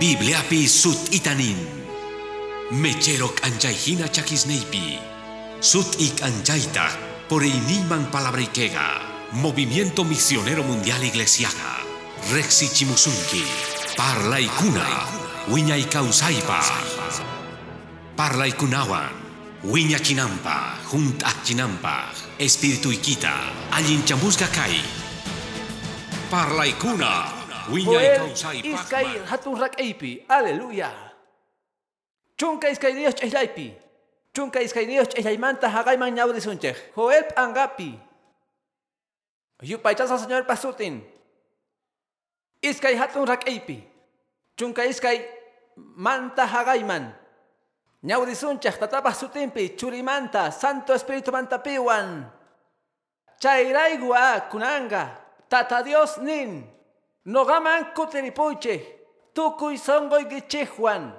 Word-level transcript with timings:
Bibliapi 0.00 0.64
sut 0.64 1.12
itanin. 1.12 1.60
Mecherok 2.72 3.44
anjaihina 3.44 4.08
chakisneipi. 4.08 4.96
Sut 5.60 6.00
ik 6.00 6.24
anjaita 6.24 6.88
por 7.28 7.44
iniman 7.44 8.08
palabrikega. 8.08 8.96
Movimiento 9.32 10.04
Misionero 10.04 10.64
Mundial 10.64 11.04
Iglesiaga. 11.04 11.84
Rexi 12.32 12.72
Chimusunki. 12.72 13.44
Parla 13.96 14.40
ikuna. 14.40 14.88
Wiña 15.52 15.76
ikausaipa. 15.76 16.64
Parla 18.16 18.48
ikunawan. 18.48 19.12
Wiña 19.68 20.00
chinampa. 20.00 20.80
Junta 20.88 21.28
chinampa. 21.44 22.08
Espíritu. 22.38 22.88
Allin 23.70 24.00
kai. 24.48 24.80
Parla. 26.30 27.39
Joel 27.70 28.34
iskay 28.66 29.06
hatun 29.30 29.54
rak'aypi. 29.54 30.26
Aleluya. 30.28 30.90
Chunka 32.36 32.68
iskay 32.68 32.94
Dios 32.94 33.14
ch'islaypi. 33.14 33.70
Chunka 34.34 34.60
iskay 34.60 34.86
Dios 34.86 35.08
ch'islaymanta 35.08 35.68
haqayman 35.70 36.14
ñawrisunchej. 36.14 36.94
Joel 36.96 37.24
p'angapi. 37.30 37.94
Yupaychasa 39.62 40.18
señor 40.18 40.46
pasutin. 40.46 41.04
Iskay 42.62 42.96
hatun 42.96 43.28
rak'aypi. 43.28 43.78
Chunka 44.56 44.84
iskay 44.84 45.22
manta 45.76 46.46
haqayman. 46.46 47.12
Ñawrisunchej 48.02 48.80
tatapaj 48.80 49.14
sutinpi 49.14 49.76
churimanta 49.76 50.48
Santo 50.50 50.96
Espíritu 50.96 51.28
manta 51.30 51.60
piwan. 51.60 52.24
Chayraygu 53.40 54.12
a 54.16 54.48
kunanga. 54.48 55.20
Tata 55.48 55.82
Dios 55.84 56.16
nin. 56.18 56.79
Nogaman 57.30 57.94
kutiripuyche. 57.94 58.82
Tukuy 59.34 59.78
songoy 59.78 60.24
gichihwan. 60.26 61.14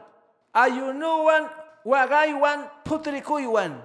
Ayunuwan 0.53 1.47
wagaywan 1.85 2.67
putrikuywan. 2.83 3.79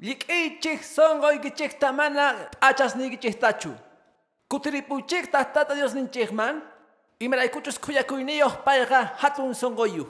Lik'ichik 0.00 0.84
songoy 0.84 1.38
gichikta 1.40 1.92
mana 1.92 2.50
achasni 2.60 3.08
gichiktachu. 3.10 3.72
Kutiripuychikta 4.48 5.44
tata 5.44 5.74
Dios 5.74 5.94
ninchikman. 5.94 6.60
Imaraykuchus 7.20 7.78
kuyakuyniyoh 7.78 8.52
payqa 8.64 9.16
hatun 9.16 9.54
songoyu. 9.54 10.04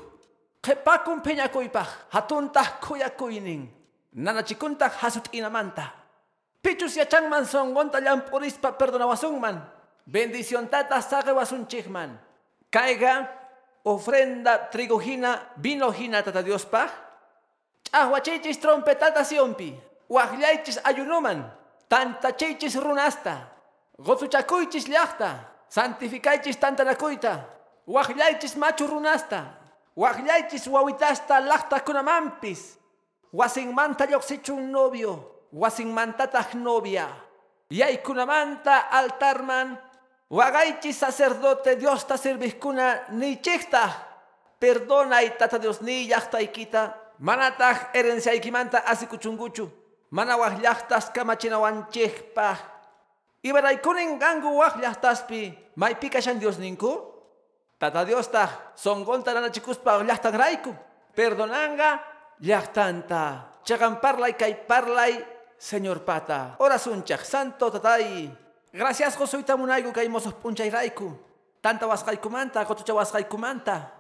Qhepakun 0.63 1.23
phiñakuypaq 1.23 1.87
hatuntaq 2.11 2.83
kuyakuynin. 2.83 3.71
Nanachikuntaq 4.15 4.93
hasut 4.99 5.31
inamanta. 5.33 5.95
Pichus 6.63 6.97
yachanman 6.97 7.47
songonta 7.47 8.01
llampurispa 8.01 8.73
perdonawasunman. 8.73 9.72
Bendición 10.07 10.69
tata 10.69 11.01
sagewasunchikman. 11.03 12.19
Caiga 12.71 13.31
ofrenda 13.85 14.71
trigojina 14.71 15.53
vinojina 15.57 16.23
tata 16.23 16.43
Dios 16.43 16.65
pa. 16.67 16.89
Chahwachichis 17.85 18.59
trompetata 18.59 19.25
siompi. 19.25 19.79
Wajlaichis 20.09 20.81
ayunuman. 20.85 21.45
Tantachichis 21.89 22.77
runasta. 22.77 23.49
Gozuchakuychis 23.99 24.89
llaqta. 24.89 25.39
Santificaichis 25.69 26.57
tantanakuyta. 26.57 27.45
Wajlaichis 27.87 28.57
machu 28.57 28.87
runasta. 28.87 29.45
Wajlaichis 29.97 30.67
wawitasta 30.67 31.41
laqta 31.41 31.81
kunamampis. 31.81 32.79
Wasinmanta 33.33 34.07
lloqsichun 34.07 34.73
novio. 34.73 35.47
Wasinmantataq 35.53 36.55
novia. 36.55 37.09
Yaykunamanta 37.71 38.91
altarman. 38.91 39.79
Wagaichis 40.33 40.97
sacerdote 40.97 41.77
Dios 41.77 42.07
ta 42.09 42.17
serviskuna 42.17 43.05
nichikta. 43.13 43.85
Perdona 44.59 45.23
y 45.23 45.31
tata 45.37 45.59
Dios 45.59 45.83
ni 45.83 46.09
ikita. 46.09 46.97
Manataj 47.19 47.93
herencia 47.93 48.33
ikimanta 48.33 48.79
asikuchunguchu. 48.79 49.71
Mana 50.11 50.37
wajllajtas 50.37 51.11
kamachinawanchikpaj. 51.11 52.59
Ibaraykunin 53.43 54.19
gangu 54.19 54.57
wajllajtaspi. 54.57 55.59
Maypika 55.77 56.23
shan 56.23 56.41
Dios 56.41 56.59
ninku. 56.59 57.13
Tata 57.79 58.05
Dios 58.05 58.29
ta 58.29 58.73
songonta 58.75 59.35
nanachikuspa 59.35 59.99
wajllajtan 59.99 60.35
raiku. 60.35 60.75
Perdonanga 61.15 62.01
llajtanta. 62.41 63.53
Chagan 63.65 64.01
parlay 64.01 64.33
kay 64.33 64.55
parlay 64.55 65.25
Señor 65.59 66.01
Pata. 66.01 66.57
Orasunchak 66.59 67.21
santo 67.25 67.71
tatay. 67.71 68.42
Gracias 68.73 69.17
Josuita 69.17 69.53
munaygu 69.53 69.93
kay 69.93 70.09
mosos 70.09 70.33
punchay 70.33 70.73
raiku. 70.73 71.13
Tanta 71.61 71.87
wasqaykumanta, 71.87 72.65
kotucha 72.65 72.97
wasqaykumanta. 72.97 73.93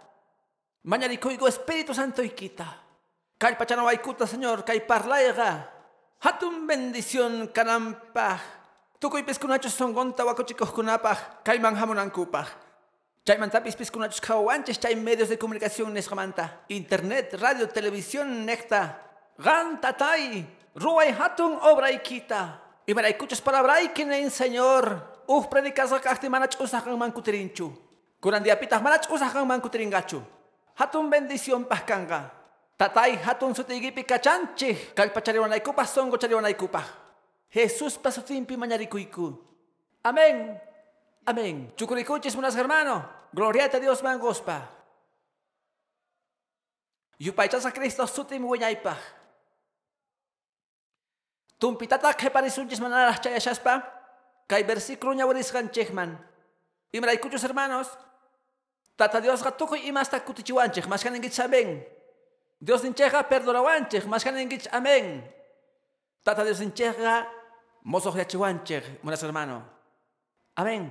Mañarikuygo 0.88 1.47
Espíritu 1.47 1.93
Santo 1.94 2.25
ikita. 2.25 2.66
Kay 3.37 3.55
pachanawaikuta, 3.55 4.27
Señor, 4.27 4.65
kay 4.65 4.81
parlayga. 4.81 5.69
Hatun 6.25 6.66
bendición 6.66 7.53
kanampa. 7.53 8.41
Tukuy 8.99 9.22
piskunachos 9.22 9.75
songonta 9.75 10.25
wakuchikos 10.25 10.72
kunapaj. 10.72 11.44
Kay 11.44 11.59
manhamunankupaj. 11.60 12.49
Chay 13.27 13.39
mantapis 13.39 13.77
piskunachos 13.77 14.21
kawanches 14.21 14.81
chay 14.81 14.97
medios 14.97 15.28
de 15.28 15.39
comunicación 15.39 15.93
nesgamanta. 15.93 16.65
Internet, 16.69 17.34
radio, 17.39 17.69
televisión, 17.69 18.47
necta. 18.47 19.04
Gan 19.39 19.81
tatay. 19.81 20.47
Ruay 20.75 21.12
hatun 21.12 21.59
obra 21.60 21.93
ikita. 22.92 23.00
Ibaraykuchos 23.00 23.41
palabra 23.41 23.80
ikinen, 23.80 24.30
Señor. 24.30 25.00
Uf 25.26 25.48
predicas 25.48 25.91
rakahti 25.91 26.28
manach 26.28 26.60
usakan 26.60 26.98
mankutirinchu. 26.98 27.72
Kurandiapitas 28.20 28.82
manach 28.82 29.08
usakan 29.10 29.47
mankutiringachu. 29.47 30.22
Hatun 30.76 31.10
bendición 31.10 31.64
pahkanga. 31.64 32.30
Tatay 32.76 33.16
hatun 33.16 33.54
sutigipi 33.54 34.04
kachanchi. 34.04 34.94
Kalpachariwanaykupah 34.94 35.86
songo 35.86 36.16
chariwanaykupah. 36.19 36.84
Jesús 37.50 37.98
pasutimpi 37.98 38.56
mañarikuiku. 38.56 39.38
Amén. 40.03 40.60
Amén. 41.24 41.72
Chukurikuchis 41.76 42.34
unas 42.34 42.56
hermano. 42.56 43.04
Gloria 43.32 43.70
a 43.72 43.78
Dios 43.80 44.03
mangospa. 44.03 44.69
Yupaychas 47.19 47.64
a 47.64 47.72
Cristo 47.72 48.06
sutim 48.06 48.44
wiñaypah. 48.44 49.22
Tumpitata 51.62 52.11
keparisunchis 52.19 52.83
manaras 52.83 53.23
chayashaspa. 53.23 53.87
Kay 54.50 54.67
versículo 54.67 55.15
ñawarisgan 55.15 55.71
chekman. 55.71 56.19
Imraykuchos 56.91 57.45
hermanos. 57.47 57.87
Tata 58.99 59.23
Dios 59.23 59.47
gatukoy 59.47 59.87
imasta 59.87 60.19
kutichiwanchik. 60.19 60.91
Mas 60.91 61.06
kaningich 61.06 61.39
amén. 61.39 61.87
Dios 62.59 62.83
nincheja 62.83 63.22
perdonawanchik. 63.31 64.11
Mas 64.11 64.27
kaningich 64.27 64.67
amén. 64.75 65.22
Tata 66.27 66.43
Dios 66.43 66.59
nincheja 66.59 67.31
mozoh 67.87 68.17
yachiwanchik. 68.19 68.99
Monas 69.06 69.22
hermano. 69.22 69.62
Amén. 70.59 70.91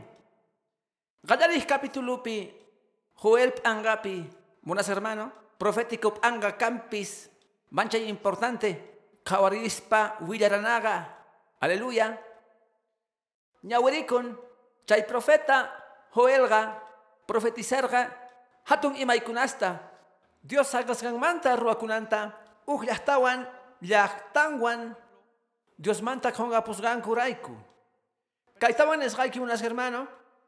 Gadarih 1.27 1.67
capitulupi. 1.67 2.47
Joel 3.19 3.51
angapi. 3.67 4.23
Monas 4.63 4.87
hermano. 4.87 5.33
Profético 5.59 6.15
anga 6.23 6.55
campis. 6.55 7.27
Mancha 7.71 7.97
importante. 7.97 8.90
Kawarispa 9.23 10.17
Villaranaga. 10.21 11.07
Aleluya. 11.61 12.17
Ñawerikon. 13.63 14.37
Chay 14.85 15.03
profeta 15.03 15.69
Joelga. 16.13 16.81
Profetizarga. 17.25 18.09
Hatun 18.65 18.95
imaikunasta. 18.97 19.79
Dios 20.41 20.67
sagasgan 20.67 21.17
manta 21.19 21.55
ruakunanta. 21.55 22.33
Uj 22.65 22.85
llahtawan. 22.85 23.47
Llahtanwan. 23.81 24.97
Dios 25.77 26.01
manta 26.01 26.31
konga 26.31 26.61
pusgan 26.61 27.01
kuraiku. 27.01 27.53
Kaitawan 28.57 29.01
es 29.01 29.17
unas 29.17 29.61
hermano. 29.61 30.07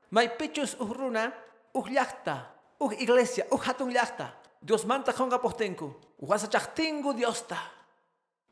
May 0.09 0.29
pichus 0.29 0.77
uhruna. 0.79 1.33
Uj 1.73 1.89
llahta. 1.89 2.53
Uj 2.79 2.93
iglesia. 3.01 3.45
Uj 3.49 3.61
hatun 3.65 3.93
llahta. 3.93 4.33
Dios 4.61 4.85
manta 4.85 5.13
konga 5.13 5.41
postenku. 5.41 5.93
Wasa 6.17 6.49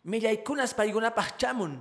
Millaykunas 0.03 0.73
paygunapaj 0.73 1.37
chamun. 1.37 1.77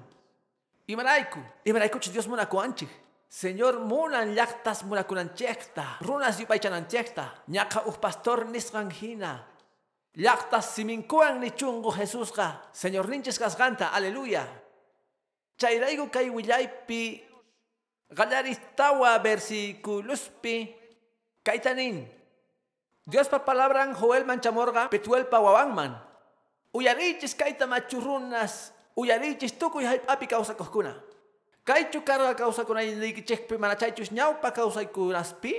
Imarayku. 0.87 1.41
Imaraykuchis 1.65 2.13
Dios 2.13 2.29
munakuanchik. 2.29 2.89
Señor 3.29 3.81
munan 3.81 4.35
llaqtas 4.35 4.85
munakunanchekta. 4.85 6.03
Runas 6.03 6.41
yupaychananchekta. 6.41 7.47
Ñaqa 7.49 7.87
uj 7.87 7.97
pastor 7.97 8.47
nisqan 8.47 8.91
hina. 8.91 9.47
Llaqtas 10.17 10.75
siminkuan 10.75 11.41
ni 11.41 11.51
chungu 11.51 11.93
Jesusqa. 11.93 12.61
Señor 12.73 13.09
ninchis 13.09 13.39
kasqanta. 13.39 13.89
Aleluya. 13.95 14.45
Chayraygu 15.57 16.11
kay 16.11 16.29
willaypi. 16.29 17.23
Gallaristawa 18.11 19.19
versiculuspi. 19.23 20.75
Kaitanin. 21.43 22.05
Dios 23.07 23.29
pa 23.29 23.39
palabran 23.39 23.95
Joel 23.95 24.27
manchamorga. 24.27 24.91
Petuelpa 24.91 25.41
wawanman. 25.41 26.10
Uyarichis 26.73 27.35
kaita 27.35 27.67
machurunas. 27.67 28.73
Uyarichis 28.97 29.53
tukuy 29.59 29.87
api 29.87 30.27
kawsakuskuna. 30.27 30.95
Kaychu 31.65 32.01
karga 32.03 32.35
kawsakuna 32.35 32.83
yindikichikpi 32.83 33.59
mana 33.59 33.77
chaychus 33.77 34.11
ñawpa 34.11 34.51
kawsaykunaspi. 34.51 35.55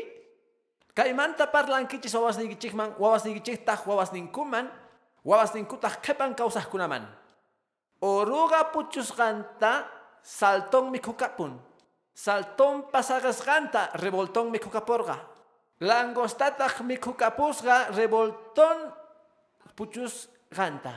Kaymanta 0.96 1.48
parlankichis 1.48 2.14
wawasninkichikman, 2.14 2.96
wawasninkichiktaq 3.00 3.88
wawasninkuman, 3.88 4.68
wawasninkutaq 5.24 6.04
qhipan 6.04 6.36
kawsaqkunaman. 6.36 7.08
Oruga 8.02 8.64
puchusqanta 8.74 9.88
saltón 10.22 10.92
mikhukapun. 10.92 11.62
Saltón 12.14 12.92
pasaqasqanta 12.92 13.96
revoltón 14.04 14.52
mikhukaporqa. 14.52 15.16
Langostataq 15.80 16.82
mikhukapusqa 16.84 17.96
revoltón 17.96 18.92
puchusqanta. 20.52 20.94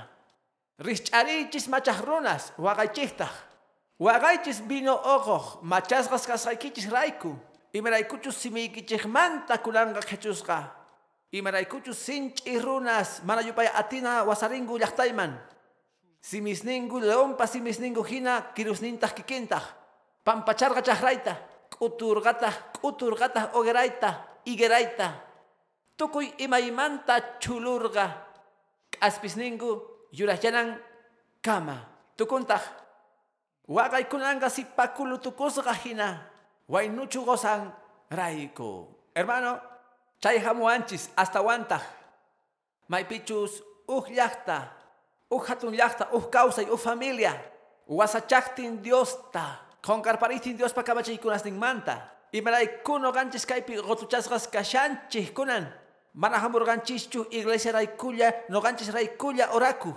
Rishch'arichis 0.81 1.69
machaq 1.69 2.05
runas 2.05 2.53
waqaychiktaq. 2.59 3.31
Waqaychis 4.01 4.61
vino 4.67 4.95
oqoq 4.95 5.63
machasqas 5.63 6.27
kasqaykichis 6.27 6.91
rayku. 6.91 7.37
Imaraykuchus 7.73 8.37
simiykichikmanta 8.37 9.59
kulanga 9.59 10.01
qhechusqa. 10.01 10.71
Imaraykuchus 11.33 11.99
sinch'i 11.99 12.59
runas 12.61 13.23
mana 13.25 13.43
yupay 13.43 13.67
atina 13.67 14.25
wasaringu 14.25 14.79
llaqtayman. 14.79 15.39
Simisningu 16.21 17.01
leonpa 17.01 17.47
simisningu 17.47 18.03
hina 18.03 18.43
kirusnintaq 18.55 19.15
kikintaq. 19.15 19.63
Pampacharqa 20.25 20.83
chahrayta. 20.83 21.37
K'uturqataq 21.71 22.79
k'uturqataq 22.81 23.55
ogerayta 23.55 24.43
igerayta. 24.47 25.11
Tukuy 25.97 26.35
imaymanta 26.39 27.39
chulurqa. 27.39 28.24
K'aspisningu 29.05 29.85
yuraqllanan 30.17 30.81
kama. 31.45 31.85
Tukuntaq. 32.17 32.65
Waqaykunanga 33.69 34.49
sipakulu 34.49 35.21
tukusqa 35.21 35.77
hina. 35.85 36.25
Waynuchu 36.65 37.21
gozan 37.21 37.69
rayku. 38.09 38.89
Hermano, 39.13 39.61
chay 40.25 40.41
hamuanchis 40.41 41.13
hasta 41.17 41.45
wantaq. 41.45 41.85
Maypichus 42.89 43.61
uj 43.85 44.09
llaqta, 44.17 44.73
uj 45.29 45.53
hatun 45.53 45.77
llaqta, 45.77 46.09
uj 46.17 46.25
kawsay, 46.33 46.65
uj 46.73 46.81
familia. 46.81 47.37
Wasachaqtin 47.85 48.81
Diosta. 48.81 49.69
Qonqarparitin 49.85 50.57
Diospa 50.57 50.81
kamachaykunasninmanta. 50.81 52.09
Imaraykuno 52.33 53.13
ganchis 53.13 53.45
kaypi 53.45 53.77
qotuchasqas 53.85 54.49
kashanchis 54.49 55.29
kunan. 55.37 55.69
Mana 56.15 56.39
hamurqanchischu 56.39 57.27
iglesia 57.31 57.73
raykulla, 57.73 58.33
noqanchis 58.49 58.93
raykulla 58.95 59.51
oraku. 59.53 59.93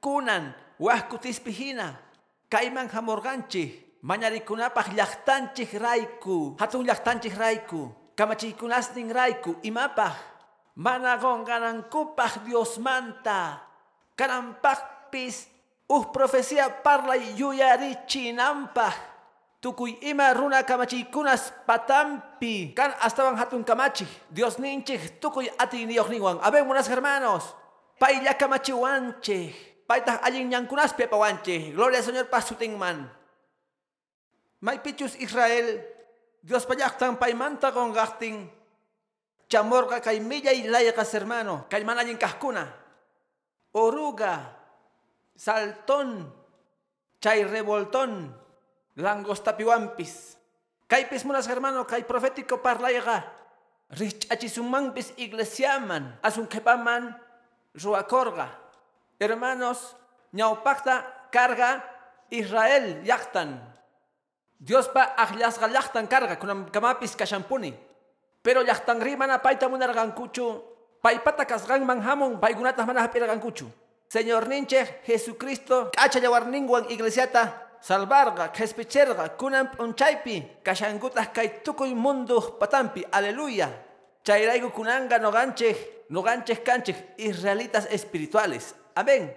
Kunan, 0.00 0.54
wajkutispi 0.78 1.50
hina. 1.52 1.96
Kayman 2.48 2.88
hamurqanchis. 2.88 3.90
Mañarikunapaq 4.02 4.96
llaqtanchik 4.96 5.76
rayku, 5.76 6.56
hatun 6.56 6.86
llaqtanchik 6.88 7.36
rayku, 7.36 7.92
kamachiykunasnin 8.16 9.12
rayku, 9.12 9.60
imapaq, 9.62 10.16
mana 10.76 11.20
qonqanankupaq 11.20 12.40
Diosmanta, 12.48 13.60
kananpaqpis 14.16 15.52
uj 15.84 16.08
profecía 16.16 16.80
parlay 16.80 17.36
yuyarichinanpaq, 17.36 18.96
tukuy 19.60 20.00
ima 20.00 20.32
runa 20.32 20.64
kamachiykunas 20.64 21.52
patampi, 21.68 22.72
kan 22.72 22.96
astawan 23.04 23.36
hatun 23.36 23.60
kamachik, 23.60 24.08
Dios 24.32 24.56
ninchik 24.56 25.20
tukuy 25.20 25.52
atiniyuqninwan, 25.60 26.40
aben 26.40 26.64
buenas 26.64 26.88
hermanos, 26.88 27.44
paylla 28.00 28.32
kamachiwanchik, 28.34 29.84
paytaq 29.84 30.24
allin 30.24 30.48
ñankunaspi 30.48 31.04
apawanchik, 31.04 31.76
gloria 31.76 32.00
al 32.00 32.04
Señor 32.04 32.26
pasutinman. 32.32 33.12
Maypichus 34.60 35.16
Israel, 35.20 35.84
Dios 36.40 36.64
payaqtan 36.64 37.20
paymanta 37.20 37.72
qonqaqtin, 37.72 38.48
chamorqa 39.48 40.00
kay 40.00 40.20
millay 40.24 40.64
layqas 40.68 41.12
hermano, 41.12 41.68
kay 41.68 41.84
manallin 41.84 42.16
kajkuna, 42.16 42.64
oruga, 43.76 44.56
saltón, 45.36 46.32
chay 47.20 47.44
revoltón, 47.44 48.39
langostapiwampis, 49.00 50.36
kaypis 50.86 51.24
munas 51.24 51.48
hermano, 51.48 51.88
kay 51.88 52.04
profético 52.04 52.60
parlayqa, 52.60 53.24
rich'achisumanpis 53.96 55.16
iglesiaman, 55.16 56.20
asun 56.22 56.46
qhipaman 56.46 57.16
ruwakorqa. 57.74 58.48
Hermanos, 59.18 59.96
ñawpaqta 60.32 61.28
carga 61.32 61.82
Israel 62.30 63.02
llaqtan, 63.02 63.58
Dios 64.60 64.92
pa 64.92 65.16
ajlasqa 65.16 65.72
llaqtan 65.72 66.04
karqa 66.04 66.36
kunan 66.36 66.68
kamapis 66.68 67.16
kashampuni. 67.16 67.72
Pero 68.44 68.60
llaqtan 68.60 69.00
rimana 69.00 69.40
payta 69.40 69.68
munarqankuchu, 69.68 70.60
paypata 71.00 71.48
kasqanman 71.48 72.04
hamun 72.04 72.36
paykunataq 72.36 72.84
mana 72.84 73.08
hap'irqankuchu. 73.08 73.72
Señor 74.08 74.48
ninche 74.48 75.00
Jesucristo 75.06 75.88
k'acha 75.96 76.20
yawarninwan 76.20 76.90
iglesiata 76.92 77.69
salvarqa, 77.80 78.48
qhispichirqa, 78.52 79.36
kunan 79.36 79.70
p'unchaypi 79.72 80.62
kashankutaq 80.64 81.32
kay 81.32 81.48
tukuy 81.64 81.94
mundo 81.94 82.40
patampi. 82.60 83.04
Aleluya. 83.12 83.68
Chayrayku 84.24 84.70
kunanga 84.70 85.18
noqanchik, 85.18 86.06
noqanchik 86.10 86.64
kanchik 86.64 86.96
israelitas 87.16 87.86
espirituales. 87.90 88.74
Amén. 88.94 89.32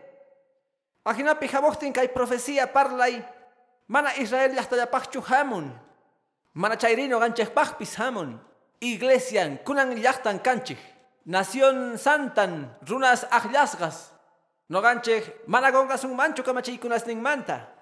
Ajinapi 1.05 1.47
hamuqtin 1.47 1.93
kay 1.93 2.07
profecía 2.07 2.67
parlay 2.67 3.23
Mana 3.87 4.15
Israel 4.17 4.55
llaqtallapaqchu 4.55 5.21
hamun. 5.29 5.71
Mana 6.53 6.75
chayrino 6.77 7.19
ganchejpaqpis 7.19 7.95
hamun. 7.99 8.39
Iglesian 8.79 9.57
kunan 9.65 9.95
llaqtan 9.95 10.39
kanchej. 10.39 10.79
Nación 11.25 11.97
santan 11.97 12.71
runas 12.87 13.27
ajllasqas. 13.29 14.11
No 14.69 14.81
ganchej 14.81 15.23
mana 15.47 15.71
gongasun 15.71 16.15
manchu 16.15 16.43
kamachiykunasninmanta. 16.43 17.72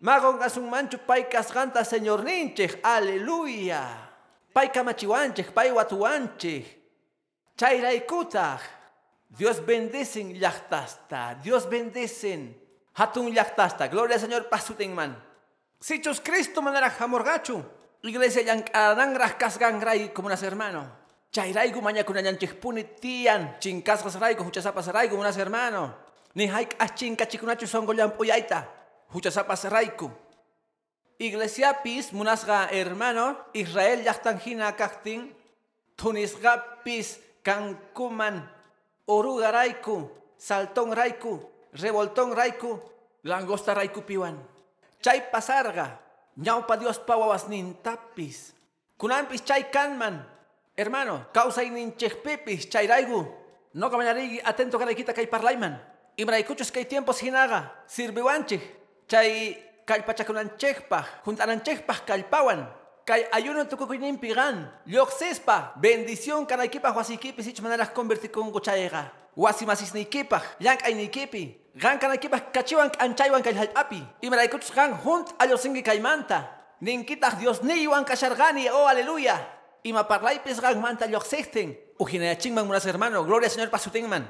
Ma 0.00 0.20
gongasun 0.20 0.70
manchu 0.70 0.98
pay 0.98 1.28
kasqanta 1.28 1.84
Señor 1.84 2.22
ninchej. 2.22 2.78
Aleluya. 2.82 3.82
Pay 4.54 4.70
kamachiwanchej, 4.70 5.50
pay. 5.50 5.70
Dios 9.28 9.60
bendicen 9.60 10.32
llaqtasta. 10.40 11.34
Dios 11.42 11.68
bendicen. 11.68 12.56
Hatun 12.94 13.34
llaqtasta. 13.34 13.88
Gloria 13.88 14.14
al 14.14 14.20
Señor 14.20 14.48
pasutenman. 14.48 15.16
Sichus 15.80 16.20
Cristo 16.20 16.62
manera 16.62 16.88
hamorgachu. 16.88 17.62
Iglesia 18.02 18.42
yang 18.42 18.62
kadang 18.62 19.14
raskas 19.18 19.58
gangrai 19.58 20.14
como 20.14 20.28
unas 20.28 20.42
hermano. 20.42 20.86
Chairaigu 21.30 21.82
maña 21.82 22.04
kuna 22.04 22.22
puni 22.60 22.84
tian. 22.84 23.58
Chincasgas 23.60 24.18
raigo, 24.18 24.44
huchasapas 24.44 24.86
raigo 24.88 25.18
unas 25.18 25.36
hermano. 25.36 25.94
Ni 26.34 26.46
haik 26.46 26.76
achinka 26.78 27.26
chikunachu 27.26 27.66
songo. 27.66 27.92
Huchasapas 29.12 29.64
raiku. 29.64 30.10
Iglesia 31.18 31.82
pis 31.82 32.12
munasga 32.12 32.68
hermano. 32.70 33.36
Israel 33.52 34.04
yachtan 34.04 34.38
hina 34.38 34.76
kaktin. 34.76 35.34
Tunisga 35.96 36.82
pis 36.84 37.18
kankuman. 37.42 38.44
Oruga 39.06 39.50
raiku. 39.50 40.10
Saltón 40.36 40.92
raiku. 40.92 41.40
Revoltón 41.72 42.36
raiku. 42.36 42.80
Langosta 43.24 43.74
raiku 43.74 44.02
piwan. 44.06 44.38
Chay 45.00 45.30
pasarga, 45.30 46.00
ñaupa 46.36 46.76
Dios 46.76 46.98
pawawas 46.98 47.48
nintapis. 47.48 48.54
Kunampis 48.98 49.44
chay 49.44 49.70
kanman. 49.70 50.26
Hermano, 50.76 51.26
causa 51.32 51.62
ininchekpipis 51.62 52.68
chayraigu. 52.70 53.26
No 53.74 53.90
kamanarigi 53.90 54.40
atento 54.42 54.78
karaykita 54.78 55.14
kay 55.14 55.26
parlayman. 55.26 55.78
Imraykuchus 56.16 56.70
kay 56.70 56.84
tiempos 56.86 57.22
hinaga. 57.22 57.84
Sirviwanchik. 57.86 58.62
Chay 59.08 59.56
kallpachakunanchekpaj, 59.88 61.24
juntananchekpaj 61.24 62.04
kallpawan. 62.06 62.68
Kay 63.08 63.24
ayuno 63.32 63.64
tukukuyninpi 63.64 64.34
gan. 64.36 64.68
Lyoksespa. 64.84 65.72
Bendición 65.80 66.44
kanaykipaj 66.44 66.92
wasikipis 66.92 67.46
ich 67.46 67.60
manaras 67.62 67.88
convertikungu 67.96 68.60
chayga. 68.60 69.08
Wasimasisniykipaj. 69.36 70.60
Llank'aynikipi. 70.60 71.72
Gan 71.80 71.98
kanaykipaj 71.98 72.52
kachiwan 72.52 72.90
k'anchaywan 72.92 73.42
kay 73.42 73.54
hallp'api. 73.56 74.04
Imaraykuchus 74.20 74.74
gan 74.76 74.92
junt 75.00 75.32
allosinki 75.38 75.82
kaymanta. 75.82 76.44
Ninkitaq 76.84 77.40
Dios 77.40 77.62
niywan 77.62 78.04
kashargani. 78.04 78.68
Oh, 78.68 78.84
aleluya. 78.86 79.40
Ima 79.84 80.04
parlaypis 80.04 80.60
gan 80.60 80.76
manta 80.76 81.06
lyoksejten. 81.06 81.78
Ujinayachinman 81.98 82.66
munas 82.66 82.84
hermano. 82.84 83.24
Gloria 83.24 83.48
Señor 83.48 83.70
pasutenman. 83.70 84.28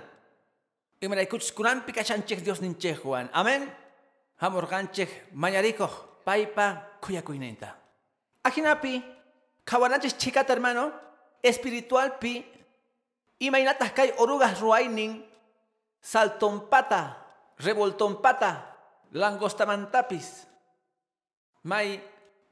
Imaraykuchus 1.03 1.51
kunampi 1.51 1.93
kachanchik 1.93 2.45
Dios 2.45 2.61
ninchejwan. 2.61 3.29
Amén. 3.33 3.67
Hamurganchik 4.39 5.33
mañarikoh. 5.33 6.09
Paipa 6.25 6.99
kuyakuynenta. 7.01 7.73
Ajinapi, 8.45 9.03
kawananchis 9.65 10.17
chikata 10.17 10.53
hermano, 10.53 10.93
espiritual 11.43 12.19
pi, 12.21 12.45
imainatas 13.41 13.93
kay 13.97 14.13
orugas 14.19 14.61
ruainin, 14.61 15.25
saltompata, 16.01 17.17
revoltompata, 17.65 18.77
langostamantapis. 19.13 20.45
May 21.65 21.97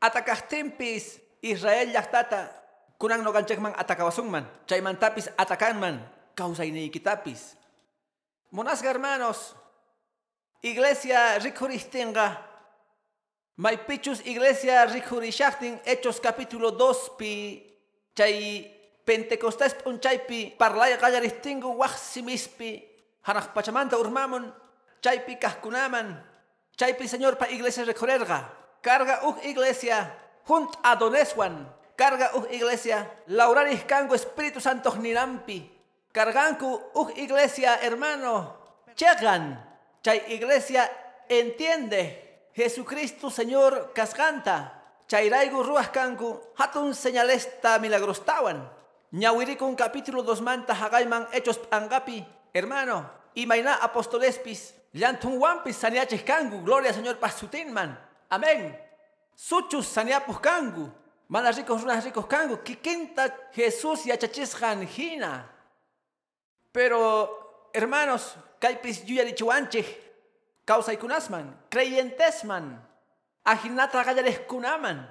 atakastempis 0.01 1.21
Israel 1.45 1.93
yahtata, 1.93 2.49
Kunang 2.97 3.21
no 3.21 3.33
ganchekman 3.33 3.77
atakawasungman. 3.77 4.49
Chaymantapis 4.65 5.29
atakanman. 5.37 6.01
Kausayniykitapis. 6.33 7.57
Monasga 8.53 8.89
hermanos. 8.89 9.53
Iglesia 10.63 11.39
rikuristinga. 11.39 12.47
Maypichus 13.57 14.21
iglesia 14.29 14.85
rikurishaktin 14.85 15.81
Hechos 15.85 16.21
capítulo 16.21 16.77
2 16.77 17.17
pi 17.17 17.65
chay 18.13 18.69
Pentecostés 19.07 19.73
punchaypi 19.81 20.59
parlaya 20.59 21.01
qallaristingu 21.01 21.73
waqsimispi 21.81 22.85
hanaq 23.25 23.55
pachamanta 23.57 23.97
urmamun 23.97 24.53
chaypi 25.01 25.41
kajkunaman 25.41 26.21
chaypi 26.77 27.09
señor 27.09 27.41
pa 27.41 27.49
iglesia 27.49 27.89
recorerga 27.89 28.45
carga 28.85 29.25
uk 29.25 29.41
iglesia 29.41 30.11
junt 30.45 30.77
adoneswan 30.85 31.65
carga 31.97 32.37
uk 32.37 32.53
iglesia 32.53 33.09
lauraris 33.33 33.89
kangu 33.89 34.13
espíritu 34.19 34.61
santo 34.61 34.93
ninampi 35.01 35.65
carganku 36.13 36.93
uk 36.93 37.17
iglesia 37.17 37.81
hermano 37.81 38.53
chegan 38.99 39.57
chay 40.07 40.23
iglesia 40.39 40.87
entiende 41.29 42.47
Jesucristo 42.55 43.27
Señor 43.27 43.91
cascanta 43.91 44.87
chayraigu 45.11 45.67
ruas 45.67 45.91
kanku 45.91 46.39
hatun 46.55 46.95
señalesta 46.95 47.83
milagrostawan 47.83 48.71
ñawirikun 49.11 49.75
capítulo 49.75 50.23
2 50.23 50.47
manta 50.47 50.79
hagayman 50.79 51.27
hechos 51.35 51.59
angapi 51.75 52.23
hermano 52.55 53.03
imayna 53.35 53.83
apostolespis 53.83 54.79
llantun 54.95 55.43
wampis 55.43 55.75
saniachis 55.75 56.23
kangu 56.23 56.63
gloria 56.63 56.95
Señor 56.95 57.19
pasutinman 57.19 57.99
amén. 58.31 58.79
Suchus 59.35 59.91
saniapus 59.91 60.39
kangu 60.39 60.87
mana 61.27 61.51
ricos 61.51 61.83
runas 61.83 62.07
ricos 62.07 62.31
kangu 62.31 62.63
kikinta 62.63 63.51
Jesús 63.51 64.07
yachachisjan 64.07 64.87
hina 64.87 65.51
pero 66.71 67.71
hermanos 67.75 68.39
kaipis 68.61 69.05
yuyarichuanchih 69.07 69.87
kausaykunasman, 70.67 71.55
creyentesman, 71.71 72.83
ajinata 73.45 74.03
kunaman, 74.49 75.07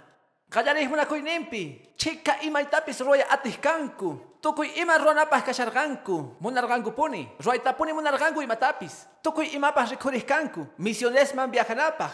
gallares 0.52 0.90
munakuynimpi, 0.90 1.96
chika 1.98 2.42
imaytapis 2.44 3.00
roya 3.02 3.26
atihkanku, 3.32 4.40
tukuy 4.42 4.68
ima 4.76 4.98
ruanapas 4.98 5.44
kasharganku, 5.44 6.36
munargankupuni, 6.40 7.40
ruaytapuni 7.40 7.94
munarganku 7.94 8.42
imatapis, 8.42 9.08
tukuy 9.24 9.56
imapas 9.56 9.90
rikurihkanku, 9.92 10.68
misionesman 10.78 11.52
viajanapaj, 11.52 12.12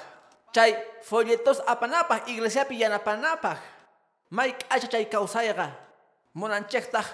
chay 0.53 0.77
folletos 1.01 1.59
apanapaj, 1.67 2.29
iglesiapi 2.29 2.79
yanapanapaj, 2.79 3.57
may 4.29 4.53
k'acha 4.53 4.87
chay 4.87 5.05
kawsayqa, 5.09 5.67
munanchejtaj, 6.33 7.05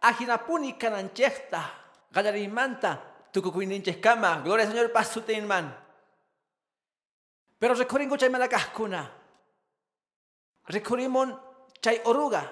ajinapuni 0.00 0.74
kananchejtaj, 0.80 1.64
gallarimanta, 2.10 2.98
tukukuyninchej 3.34 3.98
kama, 3.98 4.40
gloria 4.46 4.64
al 4.64 4.70
Señor 4.70 4.92
pasutinman. 4.94 5.74
Pero 7.58 7.74
recuringo 7.74 8.16
chay 8.16 8.30
malakajkuna. 8.30 9.10
Recurimon 10.70 11.34
chay 11.82 12.00
oruga. 12.04 12.46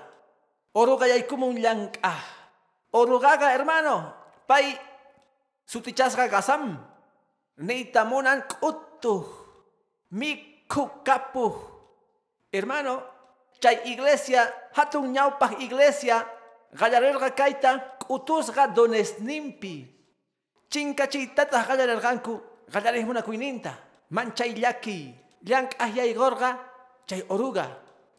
Oruga 0.75 1.07
yaykumun 1.07 1.57
llank'aj. 1.63 2.23
Orugaga 2.93 3.55
hermano, 3.55 4.13
pay 4.47 4.75
sutichasga 5.65 6.27
gasam. 6.29 6.83
Neitamunan 7.57 8.43
k'utuj. 8.49 9.25
Mikukapuj. 10.11 11.55
Hermano, 12.53 13.03
chay 13.61 13.81
iglesia, 13.87 14.51
hatun 14.75 15.13
ñawpaj 15.15 15.63
iglesia, 15.63 16.27
gallarerga 16.75 17.31
kaita, 17.31 17.71
k'utusga 18.03 18.67
donesnimpi. 18.67 19.75
Chinkachiytataq 19.79 20.02
qallararqanku 20.73 22.41
qallarismuna 22.73 23.23
kuyninta 23.23 23.73
manchay 24.11 24.55
llaki 24.55 25.15
llank'aj 25.45 25.97
yaygorqa 25.97 26.59
chay 27.07 27.23
oruga. 27.29 27.67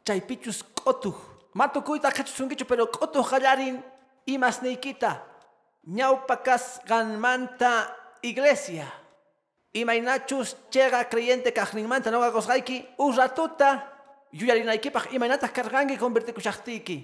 Chay 0.05 0.21
pichus 0.21 0.63
k'utuj 0.63 1.15
matukuyta 1.53 2.11
kachusunkichu 2.11 2.65
pero 2.65 2.87
k'utuj 2.87 3.25
qallarin 3.29 3.81
imasniykita 4.25 5.21
ñawpa 5.87 6.37
kasqanmanta 6.43 7.71
iglesia. 8.21 8.85
Imaynachus 9.73 10.55
chega 10.69 11.03
creyente 11.09 11.51
kaqninmanta 11.51 12.11
noqa 12.11 12.31
qosqayki 12.31 12.85
uj 12.99 13.17
ratuta 13.17 13.81
yuyarinaykipaq 14.31 15.13
imaynataq 15.13 15.51
karqanki 15.51 15.97
convertikushaqtiyki 15.97 16.97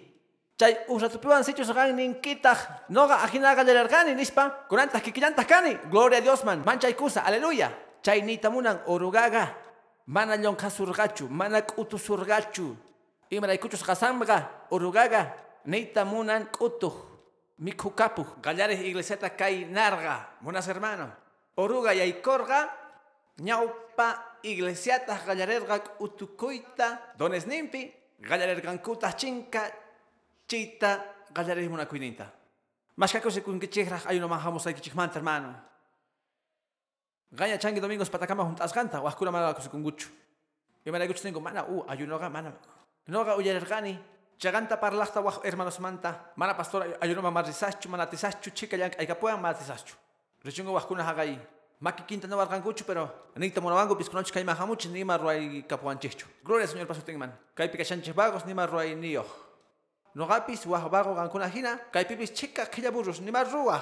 chay 0.60 0.75
usatupiwan 0.92 1.44
sichus 1.44 1.72
qan 1.72 1.96
ninkitaq 1.96 2.89
noqa 2.89 3.24
ajinaqa 3.24 3.63
llerarqani 3.63 4.13
nispa 4.16 4.68
kunantaq 4.70 5.04
kikillantaq 5.04 5.48
kani. 5.48 5.74
Gloria 5.89 6.18
a 6.18 6.22
dios 6.22 6.44
man. 6.44 6.63
Manchaykusa 6.66 7.24
aleluya. 7.24 7.72
Chay 8.04 8.22
nitamunan 8.22 8.84
orugaqa 8.88 9.56
mana 10.08 10.36
llonqasurqachu 10.36 11.30
mana 11.30 11.62
k'utusurqachu 11.62 12.75
imaraykuchus 13.32 13.84
qasanqa 13.84 14.68
orugaqa 14.72 15.32
nitamunan 15.66 16.51
k'utuj 16.51 16.94
mikhukapuj 17.60 18.28
qallaris 18.44 18.80
iglesiata 18.80 19.30
kay 19.30 19.66
narqa 19.66 20.28
monas 20.42 20.68
hermano. 20.68 21.08
Oruga 21.58 21.94
yaykorqa 21.94 22.70
ñawpa 23.39 24.08
iglesiataq 24.44 25.25
qallarerqa 25.28 25.80
k'utukuyta 25.80 27.16
donesninpi 27.20 27.82
qallarerqankutaq 28.28 29.16
chinka 29.16 29.72
chita 30.50 31.06
gallares 31.32 31.70
muna 31.70 31.86
kuininta. 31.86 32.34
Mas 32.98 33.13
kako 33.13 33.32
se 33.32 33.41
kun 33.41 33.60
kichihraj 33.60 34.10
ayuno 34.10 34.27
manjamos 34.27 34.65
ay 34.68 34.74
kichihmanta 34.74 35.15
hermano. 35.15 35.53
Gaya 37.32 37.58
changi 37.58 37.79
domingos 37.79 38.10
patakama 38.10 38.44
juntas 38.44 38.74
canta, 38.74 39.00
wahkuna 39.01 39.32
mana 39.32 39.53
kusi 39.53 39.70
kunguchu. 39.70 40.10
Y 40.84 40.91
mana 40.91 41.06
guchu 41.06 41.22
tengo 41.22 41.39
mana 41.39 41.63
u 41.63 41.86
ayunoga 41.88 42.29
mana. 42.29 42.51
Noga 43.08 43.38
uyergani, 43.38 44.00
chaganta 44.38 44.77
parlahta 44.77 45.22
wah 45.22 45.39
hermanos 45.44 45.79
manta, 45.79 46.34
mana 46.36 46.53
pastor 46.56 46.98
ayuno 47.00 47.22
mamarisachu, 47.22 47.88
mana 47.88 48.08
tisachu, 48.08 48.51
chica 48.51 48.75
yank 48.75 49.00
ay 49.00 49.06
kapuan 49.06 49.39
matisachu. 49.39 49.96
Richungo 50.44 50.74
wahkuna 50.74 51.03
hagai. 51.03 51.39
Maki 51.79 52.03
quinta 52.03 52.27
no 52.27 52.38
warganguchu, 52.38 52.84
pero 52.84 53.29
anita 53.36 53.62
monabango 53.62 53.96
pisconoch 53.96 54.32
kay 54.32 54.44
mahamuch 54.44 54.88
ni 54.88 55.03
marruay 55.03 55.63
kapuanchichu. 55.63 56.27
Gloria 56.44 56.68
Señor 56.68 56.88
paso 56.88 57.01
tingman. 57.01 57.32
Kay 57.56 57.70
pikachanches 57.70 58.13
vagos 58.13 58.46
ni 58.46 58.53
marruay 58.53 58.96
niyo. 58.96 59.24
Nogapis 60.20 60.66
wahbago 60.68 61.16
gankuna 61.16 61.48
hina, 61.48 61.80
kay 61.94 62.04
pipis 62.04 62.34
chica 62.36 62.66
killa 62.66 62.92
burros 62.92 63.22
ni 63.22 63.32
más 63.32 63.48
ruah. 63.54 63.80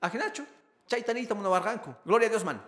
Ajinachu, 0.00 0.46
chaitanita 0.88 1.34
munawarganku. 1.34 1.94
Gloria 2.06 2.26
a 2.26 2.30
Dios 2.30 2.44
man. 2.44 2.58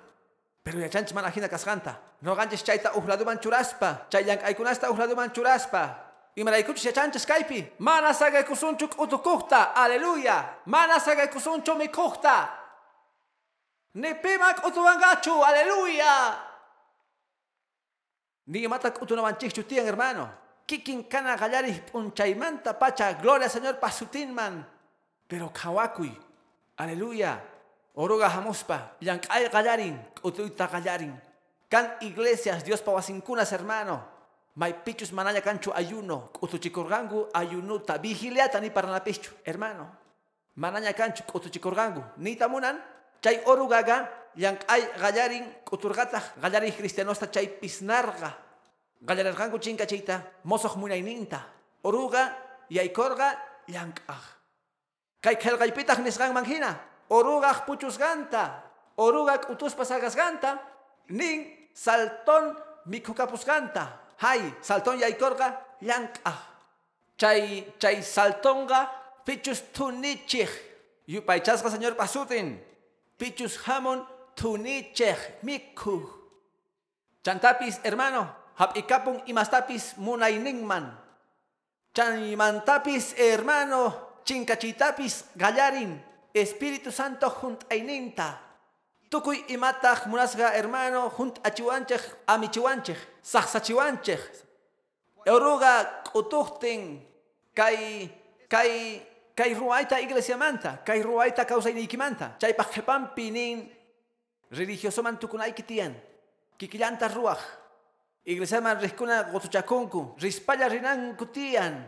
Pero 0.62 0.78
ya 0.78 0.88
chanch 0.88 1.14
man 1.14 1.24
ajina 1.24 1.48
kasganta. 1.48 1.96
No 2.20 2.36
ganches 2.36 2.62
chaita 2.62 2.92
uhladuman 2.92 3.40
churaspa. 3.40 4.06
Chayang 4.10 4.44
aikunasta 4.44 4.90
uhladuman 4.90 5.32
churaspa. 5.32 5.96
Y 6.36 6.44
maraikuch 6.44 6.84
ya 6.84 6.92
chanches 6.92 7.24
kaipi. 7.24 7.72
Mana 7.78 8.12
saga 8.12 8.44
kusunchuk 8.44 9.00
utukukta. 9.00 9.74
Aleluya. 9.74 10.60
Mana 10.66 11.00
saga 11.00 11.26
kusunchu 11.28 11.74
mi 11.74 11.88
kukta. 11.88 12.48
Ni 13.94 14.14
pimak 14.14 14.60
utuangachu. 14.66 15.42
Aleluya. 15.42 16.36
Ni 18.46 18.68
matak 18.68 19.00
utunawanchichu 19.02 19.62
tiyan 19.62 19.86
hermano. 19.86 20.41
Kikin 20.66 21.04
kana 21.08 21.36
gallaris 21.36 21.80
punchaymanta 21.90 22.78
pacha, 22.78 23.12
gloria 23.14 23.48
Señor 23.48 23.78
pasutinman. 23.78 24.66
Pero 25.28 25.52
kawakuy, 25.52 26.12
aleluya, 26.76 27.40
oruga 27.94 28.28
hamuspa, 28.28 28.96
llankay 29.00 29.48
gallarin, 29.48 29.96
utuyta 30.22 30.66
gallarin. 30.66 31.16
Kan 31.68 31.96
iglesias, 32.00 32.64
Dios 32.64 32.82
pawasinkunas 32.82 33.50
hermano. 33.52 34.04
May 34.54 34.84
pichus 34.84 35.12
manaya 35.12 35.40
kanchu 35.40 35.72
ayuno, 35.72 36.28
utuchikorgangu 36.40 37.32
ayunuta, 37.32 37.96
vigiliata 37.96 38.60
ni 38.60 38.68
paranapichu, 38.68 39.32
hermano. 39.44 39.88
Manaya 40.56 40.92
kanchu 40.92 41.24
utuchikorgangu, 41.32 42.04
ni 42.18 42.36
tamunan, 42.36 42.76
chay 43.22 43.40
orugaga, 43.46 44.12
llankay 44.36 44.92
gallarin, 45.00 45.48
uturgata, 45.72 46.20
gallarin 46.36 46.72
cristianosta 46.76 47.30
chay 47.30 47.48
pisnarga, 47.48 48.36
Gallarangangu 49.02 49.58
chinka 49.58 49.86
chita, 49.86 50.22
mosoh 50.44 50.76
munayninta, 50.78 51.42
oruga, 51.82 52.38
yaykorga, 52.70 53.34
llank'aj. 53.66 54.22
Kay 55.20 55.36
qelqaypitaq 55.36 55.98
nisqan 55.98 56.32
manhina, 56.32 56.78
orugaq 57.10 57.66
puchusqanta, 57.66 58.62
oruga 58.96 59.38
k'utuspa 59.42 59.84
sagasqanta, 59.84 60.58
nin 61.10 61.50
salton 61.74 62.54
mikhukapusqanta. 62.86 64.14
Hay, 64.22 64.54
salton 64.62 64.98
yaykorqa 65.02 65.80
llank'aj. 65.82 66.38
Chay, 67.18 67.74
chay 67.78 68.02
saltonga 68.02 68.86
pichus 69.24 69.62
tunichij. 69.74 70.50
Yupaychasqa 71.06 71.70
señor 71.70 71.94
pasutin. 71.98 72.58
Pichus 73.18 73.58
hamon 73.66 74.06
tunichej 74.34 75.42
mikhu. 75.42 76.06
Chantapis, 77.22 77.78
hermano, 77.84 78.41
hap 78.56 78.76
ikapung 78.76 79.22
imastapis 79.26 79.96
munay 79.96 80.38
ningman. 80.38 80.90
Chaymantapis 81.92 83.12
hermano, 83.16 83.92
chinkachitapis 84.24 85.36
gallarin, 85.36 86.00
Espíritu 86.32 86.88
Santo 86.88 87.28
junt 87.28 87.64
aininta. 87.68 88.40
Tukuy 89.12 89.44
imatach 89.52 90.08
munasga 90.08 90.56
hermano 90.56 91.12
junt 91.12 91.36
achiwanchej 91.44 92.00
amichiwanchej, 92.26 92.96
sahsachiwanchej. 93.20 94.20
Oruga 95.28 96.02
utuhtin, 96.16 96.98
kay, 97.54 98.08
kay, 98.48 99.00
kay 99.36 99.54
ruaita 99.54 100.00
iglesia 100.00 100.36
manta, 100.36 100.80
kay 100.82 101.04
ruaita 101.04 101.44
causa 101.44 101.70
inikimanta, 101.70 102.34
chay 102.40 102.56
pajepampi 102.56 103.30
nin 103.30 103.68
religioso 104.50 105.02
man 105.04 105.20
tukunay 105.20 105.52
kitian, 105.52 105.94
kikillanta 106.58 107.08
ruaj, 107.08 107.38
iglesia 108.24 108.60
man 108.60 108.78
riskuna 108.78 109.22
gotuchakunku, 109.30 110.14
rispalla 110.18 110.68
rinan 110.68 111.16
kutian, 111.18 111.82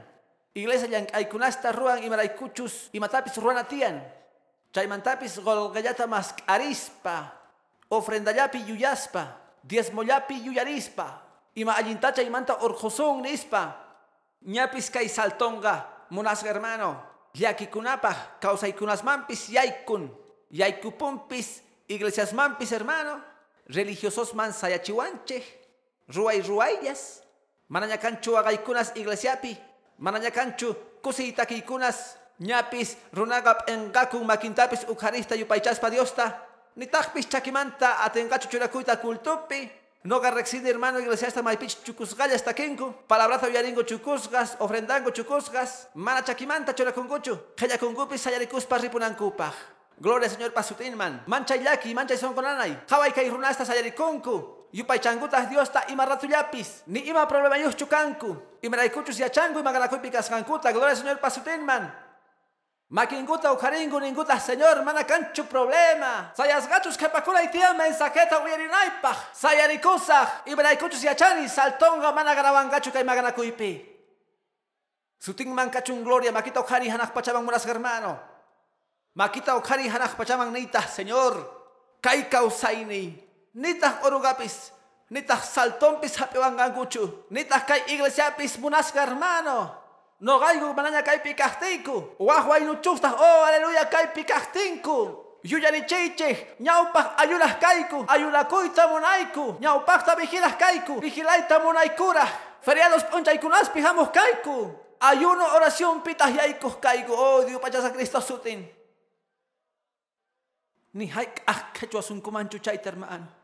iglesia 0.55 0.91
yang 0.91 1.07
aikunasta 1.15 1.71
ruan 1.71 2.03
imaraykuchus 2.03 2.91
imatapis 2.95 3.39
ruanatian, 3.39 4.03
chay 4.75 4.87
mantapis 4.91 5.39
golgallata 5.39 6.07
mas 6.07 6.35
arispa, 6.47 7.31
ofrendallapi 7.91 8.67
yuyaspa, 8.67 9.39
diezmollapi 9.63 10.35
yuyarispa, 10.47 11.23
ima 11.55 11.79
allintacha 11.79 12.23
imanta 12.23 12.59
orjoson 12.63 13.23
nispa, 13.23 13.79
ñapis 14.43 14.91
kay 14.91 15.09
saltonga, 15.09 15.87
munas 16.11 16.43
hermano, 16.43 16.99
yakikunapa, 17.35 18.39
causaykunas 18.43 19.03
mampis 19.07 19.49
yaikun, 19.49 20.11
yaikupumpis, 20.51 21.63
iglesias 21.89 22.33
mampis 22.35 22.71
hermano, 22.75 23.23
religiosos 23.71 24.35
man 24.35 24.53
sayachiwanche, 24.53 25.64
ruay 26.09 26.43
ruayas, 26.43 27.23
manañakanchu 27.69 28.37
agaykunas 28.37 28.93
iglesiapi, 28.95 29.59
manañakanchu 29.99 30.75
kusitakikunas, 31.03 32.17
ñapis 32.41 32.97
runagap 33.13 33.69
engakun 33.69 34.27
makintapis 34.27 34.85
ukharista 34.89 35.35
yupaychaspa 35.37 35.91
diosta, 35.91 36.43
nitakpis 36.77 37.29
chakimanta 37.29 38.05
atengachu 38.05 38.49
churakuyta 38.49 38.97
kultupi, 38.97 39.71
no 40.05 40.21
garrexide 40.21 40.69
hermano 40.69 40.99
iglesiasta 40.99 41.43
maipich 41.43 41.83
chukusgallas 41.85 42.43
takenku, 42.45 42.93
palabrazo 43.09 43.49
yaringo 43.49 43.83
chukusgas, 43.85 44.57
ofrendango 44.61 45.11
chukusgas, 45.11 45.89
mana 45.95 46.23
chakimanta 46.23 46.75
churakunguchu, 46.75 47.39
hella 47.57 47.79
kungupis 47.79 48.23
sayarikuspa 48.23 48.79
ripunankupaj. 48.79 49.55
Gloria 50.01 50.29
Señor 50.29 50.53
pasutinman, 50.53 51.23
mancha 51.27 51.55
yaki, 51.57 51.95
mancha 51.95 52.17
son 52.17 52.35
konanay, 52.35 52.77
hawai 52.91 53.13
kai 53.13 53.31
runasta 53.31 53.65
sayarikunku, 53.65 54.64
yupay 54.75 54.99
changutas 54.99 55.47
diosta 55.47 55.87
ima 55.89 56.05
ratuyapis, 56.05 56.83
ni 56.91 57.07
ima 57.07 57.27
problema 57.27 57.57
yus 57.63 57.79
chukanku, 57.79 58.59
imaraikuchus 58.63 59.23
yachangu 59.23 59.63
ima 59.63 59.71
galakupi 59.71 60.11
kaskankuta, 60.11 60.73
gloria 60.75 60.97
Señor 60.99 61.23
pasutinman, 61.23 61.93
Makinguta 62.95 63.51
ukaringu 63.51 63.99
ninguta 63.99 64.39
señor 64.39 64.85
mana 64.85 65.03
kanchu 65.03 65.45
problema. 65.49 66.31
Sayas 66.37 66.69
gachus 66.69 66.97
que 66.97 67.09
pakula 67.09 67.43
y 67.43 67.49
tía 67.49 67.75
mensajeta 67.75 68.39
uyarinaipa. 68.39 69.17
Sayarikusa 69.33 70.45
ibraikuchus 70.47 71.03
yachani 71.03 71.49
saltonga 71.49 72.13
mana 72.13 72.35
garawan 72.35 72.71
gachu 72.71 72.93
kay 72.93 73.03
magana 73.03 73.33
kuipi. 73.33 73.83
Suting 75.19 75.51
man 75.53 75.71
kachun 75.71 76.05
gloria 76.05 76.31
makita 76.31 76.61
ukari 76.61 76.89
hanak 76.89 77.15
pachamang 77.15 77.43
muras 77.43 77.65
hermano. 77.65 78.21
Makita 79.17 79.57
ukari 79.57 79.89
hanak 79.89 80.15
pachamang 80.15 80.53
nita 80.53 80.83
señor. 80.87 81.41
Kay 82.01 82.29
kausaini. 82.29 83.24
Nitah 83.55 84.03
orugapis. 84.05 84.73
Nitah 85.11 85.39
saltompis 85.39 86.17
hapewan 86.19 86.57
ganguchu. 86.57 87.27
Nitah 87.31 87.63
kay 87.67 87.83
iglesiapis 87.95 88.59
munas 88.59 88.91
hermano. 88.91 89.71
No 90.21 90.39
gaigo 90.39 90.73
mananya 90.75 91.03
kay 91.03 91.21
no 92.65 92.75
chustas, 92.81 93.13
oh 93.13 93.45
aleluya 93.45 93.91
kay 93.91 94.07
pikahtiku. 94.15 95.25
Yuyani 95.45 95.85
chiche, 95.87 96.57
ñaupak 96.59 97.21
ayunas 97.21 97.61
kaiku, 97.61 98.07
ayunakuita 98.09 98.89
monaiku, 98.89 99.61
ñaupakta 99.61 100.17
vigilas 100.17 100.57
kaiku, 100.57 101.01
vigilaita 101.01 101.59
monaikura. 101.59 102.25
Feriados 102.63 103.05
ponchaikunas 103.05 103.69
pijamos 103.69 104.09
kaiku. 104.09 104.73
Ayuno, 105.01 105.45
oración, 105.55 106.01
pitas 106.01 106.33
yaikos 106.33 106.77
kaiku. 106.81 107.13
Oh 107.13 107.45
Dios 107.45 107.61
pachasa 107.61 107.93
Cristo 107.93 108.21
sutin. 108.23 108.65
Ni 110.95 111.07
haik 111.09 111.43
ah 111.47 111.69
kecho 111.75 111.99
asun 111.99 112.23
kumanchu 112.23 112.59
chaita 112.59 112.89
hermano. 112.89 113.44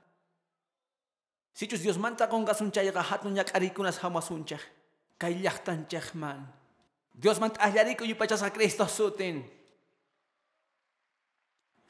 Sichus 1.52 1.82
Dios 1.82 1.98
manta 1.98 2.28
con 2.28 2.44
gasun 2.44 2.70
chayga 2.70 3.02
hatun 3.02 3.36
yak 3.36 3.54
arikunas 3.54 3.98
hamasunchak. 3.98 4.60
Kay 5.18 5.42
llaktan 5.42 5.86
man. 6.14 6.46
Dios 7.14 7.38
mant 7.38 7.58
ahlariku 7.58 8.04
yu 8.04 8.14
pachas 8.14 8.42
a 8.42 8.50
Cristo 8.50 8.86
sutin. 8.86 9.44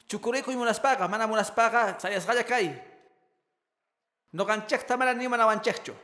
Chukuriku 0.07 0.51
yu 0.51 0.57
munaspaga, 0.57 1.07
mana 1.07 1.27
munaspaga, 1.27 1.99
sayas 1.99 2.25
gaya 2.25 2.43
kay. 2.43 2.75
No 4.33 4.45
ganchek 4.45 4.85
tamara 4.87 5.13
ni 5.13 5.27
mana 5.27 5.45
wanchekcho. 5.45 5.95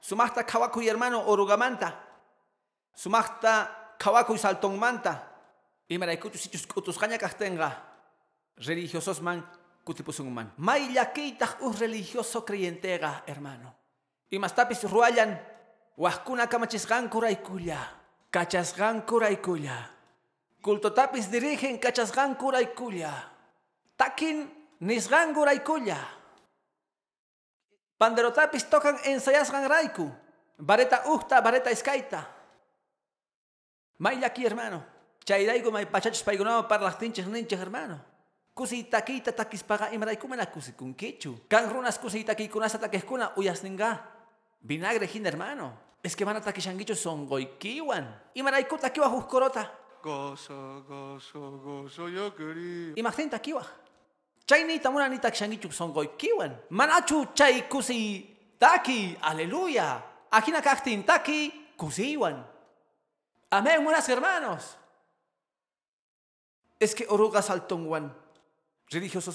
Sumahta 0.00 0.44
kawaku 0.44 0.82
y 0.82 0.88
hermano 0.88 1.22
orugamanta. 1.26 1.94
Sumahta 2.94 3.94
kawaku 3.98 4.34
y 4.34 4.38
saltong 4.38 4.78
manta. 4.78 5.22
Y 5.88 5.98
maraikutu 5.98 6.38
sichus 6.38 6.66
kutus 6.66 6.98
kanya 6.98 7.18
kahtenga. 7.18 7.70
Religiosos 8.56 9.20
man 9.20 9.44
kutipusung 9.86 10.26
man. 10.34 10.50
May 10.58 10.90
yakitah 10.90 11.62
us 11.62 11.78
religioso 11.78 12.42
creyentega, 12.42 13.22
hermano. 13.30 13.70
Y 14.26 14.42
más 14.42 14.50
tapis 14.50 14.82
ruayan 14.82 15.38
Wahkuna 15.96 16.46
kamachisgan 16.46 17.08
kuraikulla, 17.08 17.80
kachasgan 18.30 19.02
kuraikulla. 19.08 19.96
Kultotapis 20.60 21.32
dirigen 21.32 21.80
kachasgan 21.80 22.36
kuraikulla. 22.36 23.32
Takin 23.96 24.44
nisgan 24.80 25.32
kuraikulla. 25.32 25.96
Panderotapis 27.96 28.68
tocan 28.68 29.00
ensayasgan 29.08 29.64
raiku. 29.64 30.10
Bareta 30.60 31.08
uhta, 31.08 31.40
bareta 31.40 31.72
iskaita. 31.72 32.28
May 33.98 34.20
aquí 34.20 34.44
hermano. 34.44 34.84
Chayraigo 35.24 35.72
may 35.72 35.86
pachachos 35.86 36.22
para 36.22 36.84
las 36.84 36.98
tinches 36.98 37.26
ninches 37.26 37.58
hermano. 37.58 38.15
Kusi 38.56 38.88
takita 38.88 39.36
takis 39.36 39.60
paga 39.60 39.92
imraikumena 39.92 40.46
kusi 40.48 40.72
kun 40.72 40.94
kichu. 40.96 41.44
Kan 41.44 41.68
runas 41.68 41.98
kusi 42.00 42.24
takikunasa 42.24 42.80
takeskuna 42.80 43.36
uyas 43.36 43.60
ninga. 43.62 44.00
Vinagre 44.64 45.06
hin 45.06 45.26
hermano. 45.26 45.76
Es 46.02 46.16
que 46.16 46.24
van 46.24 46.36
a 46.36 46.40
takishangicho 46.40 46.94
son 46.96 47.26
goikiwan. 47.28 48.08
Y 48.32 48.42
maraikuta 48.42 48.88
kiwa 48.88 49.08
huskorota. 49.08 49.70
Gozo, 50.02 50.84
gozo, 50.88 51.60
gozo, 51.60 52.08
yo 52.08 52.34
quería. 52.34 52.94
Imagínate 52.96 53.40
kiwa. 53.40 53.66
Chay 54.46 54.64
ni 54.64 54.78
tamuna 54.78 55.08
ni 55.08 55.18
takishangicho 55.18 55.70
son 55.70 55.92
goikiwan. 55.92 56.56
Manachu 56.70 57.26
chay 57.34 57.68
kusi 57.68 58.24
taki. 58.58 59.18
Aleluya. 59.20 60.02
Akina 60.30 60.62
kaktin 60.62 61.04
taki 61.04 61.52
kusiwan. 61.76 62.42
Amén, 63.50 63.84
buenas 63.84 64.08
hermanos. 64.08 64.78
Es 66.80 66.94
que 66.94 67.04
oruga 67.06 67.42
saltongwan. 67.42 68.12
Religiosos 68.14 68.25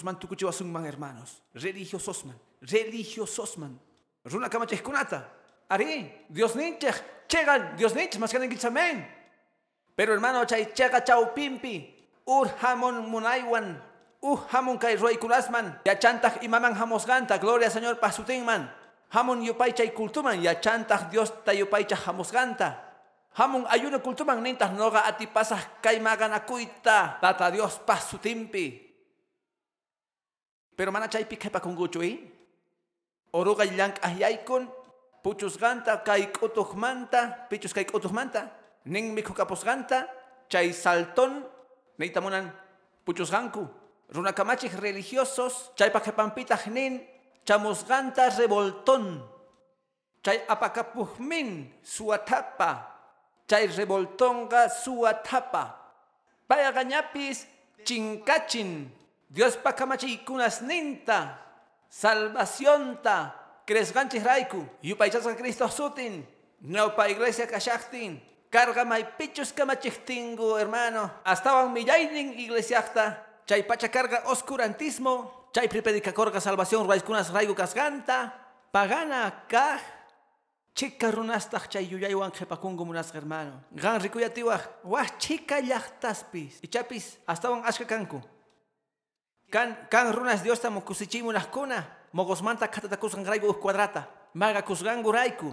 man 0.04 0.20
tukuchiwa 0.20 0.52
man 0.66 0.86
hermanos. 0.86 1.42
Religiosos 1.54 2.26
man. 2.26 2.36
Religiosos 2.62 3.58
man. 3.58 3.80
Runa 4.26 4.50
kamacheskunata. 4.50 5.26
Ari, 5.72 6.28
Dios 6.28 6.56
ninchech, 6.56 7.28
chegan, 7.28 7.78
Dios 7.78 7.96
ninchech, 7.96 8.20
más 8.20 8.32
que. 8.32 8.40
Pero 9.96 10.14
hermano, 10.14 10.46
chay 10.46 10.74
chega 10.74 11.04
chau 11.04 11.34
pimpi, 11.34 11.96
ur 12.28 12.48
hamon 12.62 13.08
munaiwan, 13.08 13.82
uh 14.22 14.40
hamon 14.52 14.80
roy 15.00 15.18
kulasman, 15.18 15.80
ya 15.86 15.96
chantach 15.96 16.44
imaman 16.44 16.76
hamosganta, 16.76 17.38
gloria 17.38 17.70
Señor 17.70 18.00
pasutingman, 18.00 18.70
hamon 19.10 19.42
yupay 19.42 19.74
chay 19.74 19.94
kultuman, 19.94 20.42
ya 20.42 20.60
chantach 20.60 21.10
Dios 21.10 21.32
ta 21.46 21.54
yupay 21.54 21.88
chay 21.88 21.98
hamosganta. 22.06 22.84
Hamon 23.34 23.64
ayuno 23.70 24.04
kultuman 24.04 24.44
nintas 24.44 24.76
noga 24.76 25.08
ati 25.08 25.28
pasas 25.28 25.64
kay 25.82 26.00
maganakuita, 26.00 27.20
tata 27.22 27.52
Dios 27.52 27.80
pasutimpi. 27.80 28.91
Pero 30.82 30.90
mana 30.90 31.06
chay 31.06 31.30
pikhepa 31.30 31.62
kunguchui, 31.62 32.26
oruga 33.38 33.62
yank 33.70 34.02
ahyaikun, 34.02 34.66
puchus 35.22 35.54
ganta 35.54 36.02
kay 36.02 36.34
manta, 36.74 37.46
pichus 37.54 37.70
kay 37.70 37.86
manta, 38.10 38.50
ning 38.90 39.14
ganta, 39.14 40.10
chay 40.50 40.74
salton, 40.74 41.46
neitamunan 42.00 42.50
puchus 43.06 43.30
ganku, 43.30 43.70
runakamachik 44.10 44.74
religiosos, 44.82 45.70
chay 45.78 45.94
pakepampita 45.94 46.58
nin, 46.74 47.06
chamusganta 47.46 48.34
revoltón, 48.42 49.22
chay 50.26 50.42
apakapuhmin 50.50 51.70
suatapa, 51.86 52.90
chay 53.46 53.68
revoltonga 53.68 54.66
suatapa, 54.68 55.78
paya 56.50 56.74
gañapis 56.74 57.46
chinkachin, 57.86 58.90
Dios 59.32 59.58
kunas 60.26 60.62
ninta, 60.62 61.40
salvación 61.88 63.00
ta, 63.02 63.64
Kresganchis 63.66 64.24
raiku, 64.24 64.68
yupaychasqa 64.84 65.36
Cristo 65.38 65.68
sutin, 65.70 66.28
Naupa 66.62 67.10
iglesia 67.10 67.48
kashaktin. 67.48 68.22
Carga 68.52 68.86
may 68.86 69.04
pichos 69.18 69.52
kamachiktingu, 69.54 70.60
hermano. 70.60 71.10
Astawan 71.26 71.74
millainin 71.74 72.38
iglesiakta. 72.38 73.18
Chay 73.48 73.64
pacha 73.64 73.90
carga 73.90 74.24
oscurantismo. 74.28 75.50
Chay 75.54 75.68
pripedica 75.68 76.14
corga 76.14 76.40
salvación 76.40 76.88
raizkunas 76.88 77.34
raigo 77.34 77.56
kasganta. 77.56 78.34
Pagana 78.72 79.48
kaj. 79.50 79.82
Chica 80.76 81.10
runastaq 81.12 81.68
chay 81.68 81.88
yuyaywan 81.90 82.32
qhipakungu 82.32 82.86
munasqa 82.86 83.18
hermano. 83.18 83.64
Gan 83.74 84.00
rikuyatiwaj. 84.00 84.62
Wah 84.84 85.08
chica 85.18 85.60
llaqtaspis. 85.60 86.62
Ichapis 86.62 87.18
astawan 87.26 87.66
ashka 87.66 87.86
kanku. 87.86 88.22
Kan 89.52 89.76
kan 89.92 90.16
runas 90.16 90.40
Dios 90.40 90.64
tamo 90.64 90.80
kusichimunajkuna. 90.80 92.08
Mogosmanta 92.16 92.72
katatakusqan 92.72 93.28
raygu 93.28 93.52
uj 93.52 93.60
cuadrata. 93.60 94.08
Maga 94.34 94.64
kusgangu 94.64 95.12
rayku. 95.12 95.52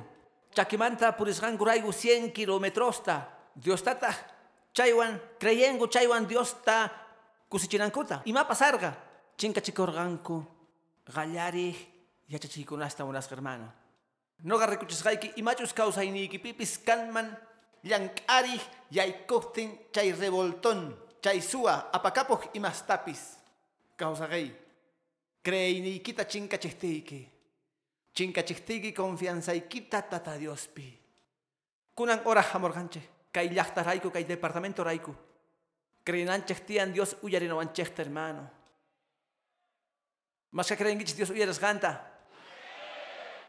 Chakimanta 0.54 1.12
purisgangu 1.12 1.66
raygu 1.66 1.90
100 1.90 2.30
kilometrosta. 2.30 3.26
Dios 3.58 3.82
tata 3.82 4.14
chaywan 4.70 5.18
creyengu 5.38 5.90
chaywan 5.90 6.30
Dios 6.30 6.54
ta 6.62 6.90
kusichinankuta. 7.50 8.22
Ima 8.24 8.46
pasarga. 8.46 8.94
Chinka 9.36 9.60
chikorganku. 9.60 10.46
Gallari 11.10 11.74
yachachikunasta 12.30 13.02
munasqa 13.04 13.34
hermano. 13.34 13.66
Noga 14.46 14.66
rikuchisqayki 14.66 15.34
imachus 15.42 15.74
kawsayniykipipis 15.74 16.78
kanman 16.86 17.34
llank'arij 17.82 18.62
yaykuptin 18.94 19.90
chay 19.90 20.12
revoltón 20.12 20.94
chay 21.22 21.42
suwa 21.42 21.90
apakapuq 21.90 22.54
imastapis 22.54 23.37
kawsaqay 23.98 24.46
creyniykita 25.42 26.24
chinkachijtiyki 26.24 27.20
chinkachijtiyki 28.14 28.92
confianzaykita 28.94 30.02
tata 30.02 30.38
Diospi 30.38 30.86
kunan 31.94 32.22
hora 32.24 32.42
hamurqanchik 32.42 33.32
kay 33.32 33.50
llaqtarayku 33.50 34.10
kay 34.10 34.24
departamento 34.24 34.84
rayku 34.84 35.14
creenanchik 36.06 36.62
tiyan 36.66 36.94
Dios 36.94 37.16
uyarinawanchikta 37.22 38.02
hermano 38.02 38.46
mas 40.52 40.68
que 40.68 40.76
creenkichik 40.76 41.16
Dios 41.16 41.30
uyarisqanta 41.30 42.18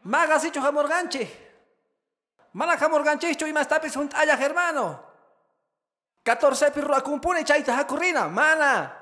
Magasicho 0.04 0.60
hamurganchi. 0.60 1.28
Mana 2.52 2.76
hamurganchicho 2.76 3.46
y 3.46 3.52
más 3.52 3.68
junt 3.94 4.14
allá 4.14 4.34
hermano. 4.36 5.04
14 6.22 6.70
pirro 6.70 6.94
akumpune 6.94 7.44
chaita 7.44 7.76
hakurina. 7.76 8.28
Mana. 8.28 8.99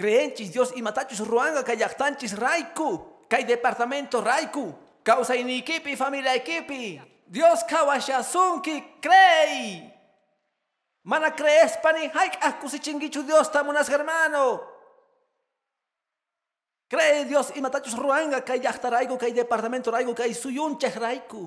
Creenchis 0.00 0.50
Dios 0.50 0.72
y 0.74 0.80
matachos 0.80 1.20
ruanga 1.28 1.60
kayaktanchis 1.60 2.32
raiku. 2.32 3.28
Kay 3.28 3.44
departamento 3.44 4.24
raiku. 4.24 4.72
Causa 5.04 5.36
iniquipi 5.36 5.92
familia 5.92 6.32
equipi. 6.34 6.96
Dios 7.28 7.60
kawashasunki 7.68 8.96
crey. 8.96 9.92
Mana 11.04 11.36
crees 11.36 11.76
pani 11.84 12.08
haik 12.08 12.40
akusichingichu 12.40 13.28
Dios 13.28 13.52
tamunas 13.52 13.90
hermano. 13.90 14.64
Cree 16.88 17.26
Dios 17.26 17.52
y 17.54 17.60
matachos 17.60 17.92
ruanga 17.92 18.40
kay 18.40 18.58
yachtaraigo 18.58 19.18
kay 19.18 19.32
departamento 19.32 19.90
raigo 19.90 20.14
kay 20.14 20.32
suyunche 20.32 20.88
raiku. 20.96 21.44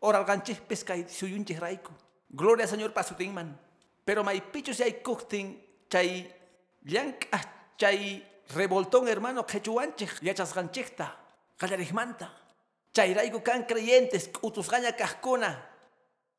Oral 0.00 0.24
ganchipes 0.24 0.84
kay 0.84 1.04
suyunche 1.04 1.52
raiku. 1.60 1.92
Gloria 2.30 2.66
Señor 2.66 2.94
pasutingman. 2.94 3.60
Pero 4.06 4.24
may 4.24 4.40
pichos 4.40 4.80
hay 4.80 5.04
kukting 5.04 5.60
chay 5.90 6.32
llank 6.80 7.28
chay 7.80 8.20
revoltón 8.52 9.08
hermano 9.08 9.46
quechuanche 9.46 10.06
yachas 10.20 10.52
ganchikta. 10.52 11.16
Kalarihmanta. 11.56 12.28
Chay 12.92 13.14
raigo 13.14 13.42
kan 13.42 13.64
creyentes 13.64 14.28
utus 14.42 14.68
gaña 14.68 14.92
kahkuna. 14.92 15.56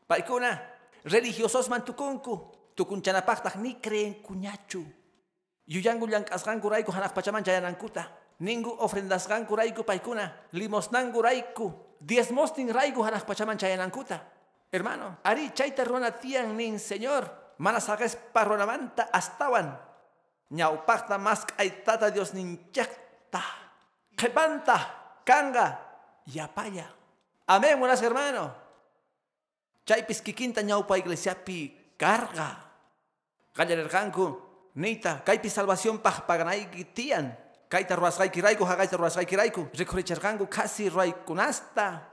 Paikuna 0.06 0.62
religiosos 1.04 1.70
mantukunku. 1.70 2.54
Tukunchanapaktak 2.76 3.58
ni 3.58 3.82
creen 3.82 4.22
kuñachu. 4.22 4.86
Yuyangu 5.66 6.08
llankasganku 6.08 6.70
raiku 6.70 6.92
hanak 6.92 7.14
pachaman 7.14 7.44
chayanankuta. 7.44 8.12
Ningu 8.40 8.74
ofrendas 8.80 9.28
ganku 9.28 9.56
raiku 9.56 9.84
paikuna, 9.84 10.34
limosnangu 10.54 11.22
raiku, 11.22 11.74
diezmostin 12.02 12.74
raiku 12.74 13.04
hanak 13.06 13.26
pachaman 13.26 13.58
chayanankuta. 13.58 14.18
Hermano, 14.74 15.18
ari 15.24 15.54
chaita 15.54 15.84
ruana 15.84 16.10
tian 16.18 16.58
nin 16.58 16.80
señor, 16.80 17.30
manasages 17.60 18.16
parronamanta 18.34 19.14
astawan. 19.14 19.78
Ñaupakta 20.52 21.16
mas 21.18 21.48
tata 21.84 22.12
Dios 22.12 22.34
ninchakta. 22.36 23.44
Kepanta, 24.20 24.78
kanga, 25.24 25.80
yapaya. 26.28 26.92
Amén, 27.48 27.80
buenas 27.80 28.02
hermano. 28.04 28.54
Chaypis 29.88 30.22
kikinta 30.22 30.62
ñaupa 30.62 31.00
iglesia 31.00 31.34
pi 31.40 31.96
carga. 31.98 32.68
Gallanerganku, 33.56 34.72
nita, 34.76 35.24
kaypis 35.24 35.56
salvación 35.56 36.00
paj 36.00 36.28
paganay 36.28 36.68
tian. 36.94 37.32
Kaita 37.72 37.96
ruasqayki 37.96 38.44
rayku, 38.44 38.68
haqayta 38.68 39.00
ruasqayki 39.00 39.36
rayku. 39.36 39.72
Rikuricharqanku 39.72 40.52
casi 40.52 40.92
raykunasta. 40.92 42.12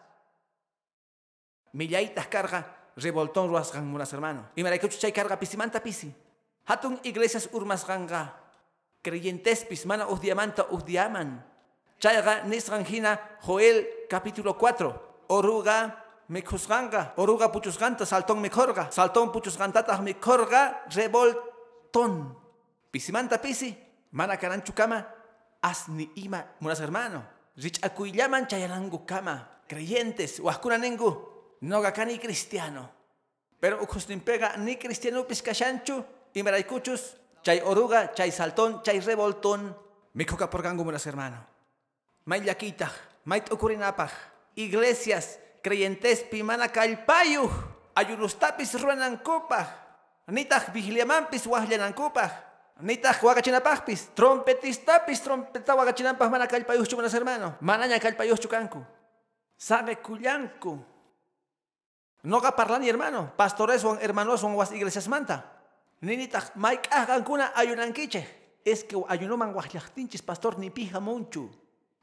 Millaytas 1.75 2.31
carga, 2.31 2.93
revoltón 2.95 3.51
ruasqan 3.51 3.83
munas 3.85 4.13
hermano. 4.13 4.51
Y 4.55 4.63
maraykuchu 4.63 4.97
chay 4.99 5.11
carga 5.11 5.35
pisimanta 5.35 5.83
pisi. 5.83 6.28
Hatun 6.69 7.01
iglesias 7.03 7.49
urmasqanga. 7.53 8.37
Creyentespis 9.03 9.87
mana 9.89 10.07
uzdiamanta 10.07 10.69
uzdiaman. 10.71 11.41
Chayga 11.99 12.45
nisqan 12.45 12.85
hina 12.85 13.19
Joel 13.41 14.07
capítulo 14.09 14.55
4. 14.55 14.93
Oruga 15.29 15.97
mikhusqanqa. 16.29 17.15
Oruga 17.17 17.49
puchusqanta 17.49 18.05
saltón 18.05 18.41
mikhorqa. 18.45 18.93
Saltón 18.93 19.33
puchusqantataq 19.33 20.01
mikhorqa 20.05 20.85
revoltón. 20.93 22.37
Pisimanta 22.93 23.41
pisi. 23.41 23.73
Mana 24.13 24.37
karanchu 24.37 24.73
kama 24.73 25.05
asni 25.63 26.11
ima 26.17 26.45
munas 26.61 26.81
hermano 26.81 27.23
rich 27.57 27.79
akuillaman 27.83 28.47
chayanangu 28.47 29.05
kama 29.07 29.49
creyentes 29.69 30.41
waskunanengu 30.41 31.29
noga 31.63 31.93
kani 31.93 32.19
cristiano 32.19 32.89
pero 33.61 33.79
pega 34.25 34.57
ni 34.57 34.77
cristiano 34.77 35.27
piskashanchu 36.39 36.41
imaraykuchus 36.41 37.17
chay 37.43 37.61
oruga 37.63 38.15
chay 38.15 38.31
saltón 38.31 38.83
chay 38.83 39.01
revoltón 39.01 39.75
mikoka 40.15 40.51
porgangu 40.51 40.85
munas 40.85 41.07
hermano 41.07 41.37
may 42.25 42.41
llakitaj 42.41 42.93
may 43.25 43.43
iglesias 44.55 45.39
creyentes 45.63 46.23
pimana 46.31 46.69
kallpayuj 46.69 47.51
ayunustapis 47.95 48.75
ruanankupaj 48.79 49.67
nitaj 50.29 50.71
vigiliamampis 50.73 51.47
wajllanankupaj 51.47 52.49
Nitaq 52.79 53.27
wakachinapaqpis, 53.27 54.15
trompetistapis 54.15 55.19
trompeta 55.19 55.75
wakachinapaq 55.75 56.31
mana 56.31 56.47
kallpayuqchu 56.47 56.95
manas 56.95 57.11
hermano. 57.11 57.59
Manaña 57.59 57.99
kallpayuqchu 57.99 58.47
kanku. 58.47 58.87
Sabe 59.59 59.99
kullanku. 59.99 60.79
Noqa 62.23 62.55
parlani 62.55 62.87
hermano, 62.87 63.35
pastores 63.35 63.83
wan 63.83 63.99
hermanos 63.99 64.47
was 64.47 64.71
iglesias 64.71 65.11
manta. 65.11 65.58
Ninitaq 66.01 66.55
may 66.57 66.79
k'ahqankuna 66.79 67.53
ayunankichej. 67.55 68.27
Es 68.65 68.85
que 68.85 68.97
ayunoman 69.09 69.55
wajllaqtinchis 69.55 70.23
pastor 70.23 70.59
ni 70.59 70.71
pija 70.71 71.01
munchu. 71.01 71.51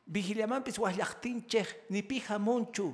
Vigiliamanpis 0.07 0.79
wajllaqtinchej 0.79 1.89
ni 1.89 2.01
pija 2.03 2.39
munchu. 2.39 2.93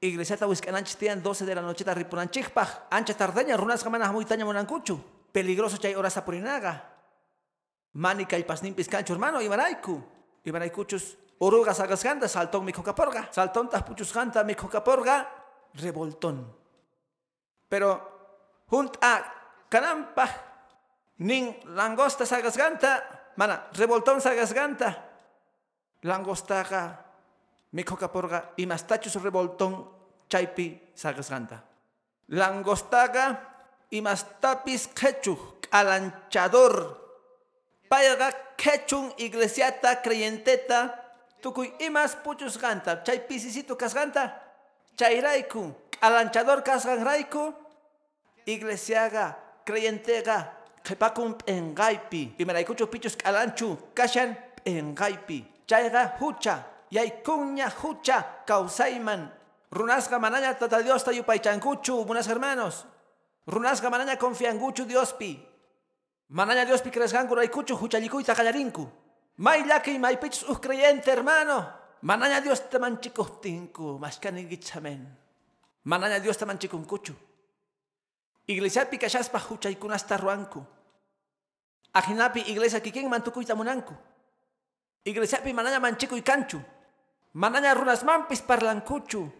Iglesiata 0.00 0.46
wiskananchis 0.46 0.96
tiyan 0.96 1.22
12 1.22 1.44
de 1.44 1.54
la 1.54 1.62
nocheta 1.62 1.94
ripunanchikpaj. 1.94 2.90
Ancha 2.90 3.14
tardeña 3.14 3.56
runasqa 3.56 3.90
mana 3.90 4.06
hamuytaña 4.06 4.44
munankuchu 4.44 5.00
peligroso 5.32 5.78
chay 5.78 5.94
ora 5.94 6.10
sapurinaga. 6.10 6.86
Mani 7.92 8.26
kaypasnimpis 8.26 8.88
kanchu 8.88 9.12
hermano 9.12 9.40
imarayku. 9.40 10.02
Imaraykuchus 10.44 11.16
oruga 11.38 11.74
sagasganta 11.74 12.28
saltón 12.28 12.64
mi 12.64 12.72
cocaporga. 12.72 13.28
Saltón 13.32 13.68
tahpuchusganta 13.68 14.44
mi 14.44 14.54
cocaporga 14.54 15.28
revoltón. 15.74 16.56
Pero 17.68 18.64
junta 18.66 19.39
canampa 19.70 20.26
nin 21.18 21.56
langosta 21.64 22.26
sagasganta 22.26 23.02
mana 23.36 23.70
revoltón 23.78 24.20
sagasganta 24.20 25.10
langostaga 26.02 27.10
mi 27.72 27.84
cocaporga 27.84 28.52
y 28.56 28.66
mastachus 28.66 29.14
revoltón 29.22 29.88
chaypi 30.28 30.92
sagasganta. 30.94 31.64
Langostaga 32.28 33.38
imastapis 33.90 34.88
quechu 34.88 35.58
calanchador. 35.70 36.98
Payga 37.90 38.30
quechun 38.56 39.12
iglesiata 39.18 40.02
creyenteta 40.02 40.94
tukuy 41.42 41.74
imas 41.80 42.14
puchus 42.16 42.58
ganta 42.58 43.02
chay 43.02 43.26
pisisito 43.26 43.74
kasganta 43.74 44.38
chay 44.94 45.20
raiku 45.20 45.74
calanchador 45.98 46.62
kasgan 46.62 47.02
raiku 47.02 47.50
iglesiaga 48.46 49.39
creyentega 49.64 50.52
qhipakun 50.82 51.34
p'engaypi 51.34 52.34
imaraykuchu 52.38 52.86
pichus 52.86 53.16
calanchu 53.16 53.76
kashan 53.94 54.36
p'engaypi 54.56 55.44
chayga 55.66 56.16
hucha 56.18 56.64
yaykunya 56.90 57.68
hucha 57.70 58.44
kawsayman 58.46 59.40
Runasga 59.70 60.18
manaña 60.18 60.58
tata 60.58 60.82
Dios 60.82 61.04
ta 61.04 61.12
yupaychankuchu, 61.12 62.04
buenas 62.04 62.26
hermanos. 62.26 62.86
Runasga 63.46 63.88
manaña 63.88 64.18
confianguchu 64.18 64.84
Diospi. 64.84 65.46
Manaña 66.30 66.66
Diospi 66.66 66.90
cresgangu 66.90 67.34
raykuchu 67.36 67.76
huchallikuyta 67.76 68.34
qallarinku. 68.34 68.90
May 69.36 69.62
llaki 69.62 69.98
may 69.98 70.16
pichus 70.18 70.42
uh 70.48 70.58
creyente 70.58 71.12
hermano. 71.12 71.70
Manaña 72.02 72.40
Dios 72.40 72.68
te 72.68 72.78
manchikuhtinku, 72.78 73.98
mashkani 74.00 74.48
gichamen. 74.48 75.06
Manaña 75.84 76.18
Dios 76.18 76.36
te 76.36 76.44
manchikunkuchu. 76.46 77.14
Iglesia 78.50 78.84
pikashaspa 78.90 79.38
huchaykunasta 79.38 80.16
ruanku. 80.16 80.66
Ajinapi 81.94 82.40
iglesia 82.50 82.80
kikin 82.80 83.08
mantukuyta 83.08 83.54
munanku. 83.54 83.94
Iglesia 85.04 85.38
pi 85.38 85.52
manaña 85.52 85.78
manchikuy 85.78 86.22
kanchu. 86.22 86.58
Manaña 87.34 87.74
runas 87.74 88.02
mampis 88.02 88.42
parlankuchu. 88.42 89.30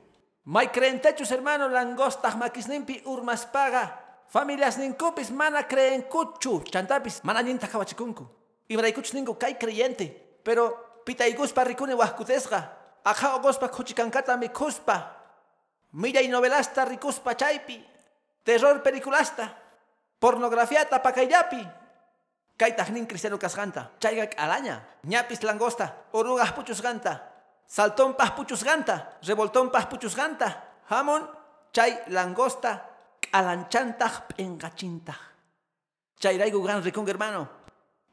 May 0.45 0.69
creentechus 0.69 1.31
hermano 1.31 1.69
langostah 1.69 2.37
makisnimpi 2.39 3.03
urmas 3.05 3.47
paga. 3.47 3.99
Familias 4.29 4.79
ninkupis 4.79 5.31
mana 5.31 5.67
creen 5.67 6.03
kuchu. 6.03 6.63
Chantapis 6.71 7.25
mana 7.25 7.43
ninta 7.43 7.67
kawachikunku. 7.67 8.27
Ibraykuchus 8.69 9.15
ninku 9.15 9.35
kay 9.35 9.59
creyente. 9.59 10.07
Pero 10.45 11.03
pitayguspa 11.05 11.65
rikuni 11.65 11.95
wahkutesga. 11.95 12.79
Aja 13.05 13.35
ogospa 13.35 13.69
kuchikankata 13.69 14.37
mikuspa. 14.37 15.17
Milla 15.93 16.23
y 16.23 16.29
novelasta 16.29 16.85
rikuspa 16.85 17.35
chaypi. 17.35 17.90
Terror 18.51 18.83
peliculasta. 18.83 19.47
Pornografiata 20.19 20.99
pakayllapi. 20.99 21.63
Kaytaq 22.59 22.91
nin 22.91 23.07
cristiano 23.07 23.39
kasqanta. 23.39 23.95
Chayqa 24.03 24.27
k'alaña. 24.35 24.83
Ñapis 25.07 25.47
langosta. 25.47 26.11
Orugas 26.11 26.51
puchusqanta. 26.51 27.31
Saltonpas 27.63 28.35
puchusqanta. 28.35 29.23
Revoltonpas 29.23 29.87
puchusqanta. 29.87 30.83
Hamon 30.91 31.31
chay 31.71 31.95
langosta 32.11 32.91
k'alanchantaq 33.23 34.35
p'inqachintaq. 34.35 35.21
Chayrayku 36.19 36.59
gan 36.67 36.83
rikun 36.83 37.07
hermano. 37.07 37.47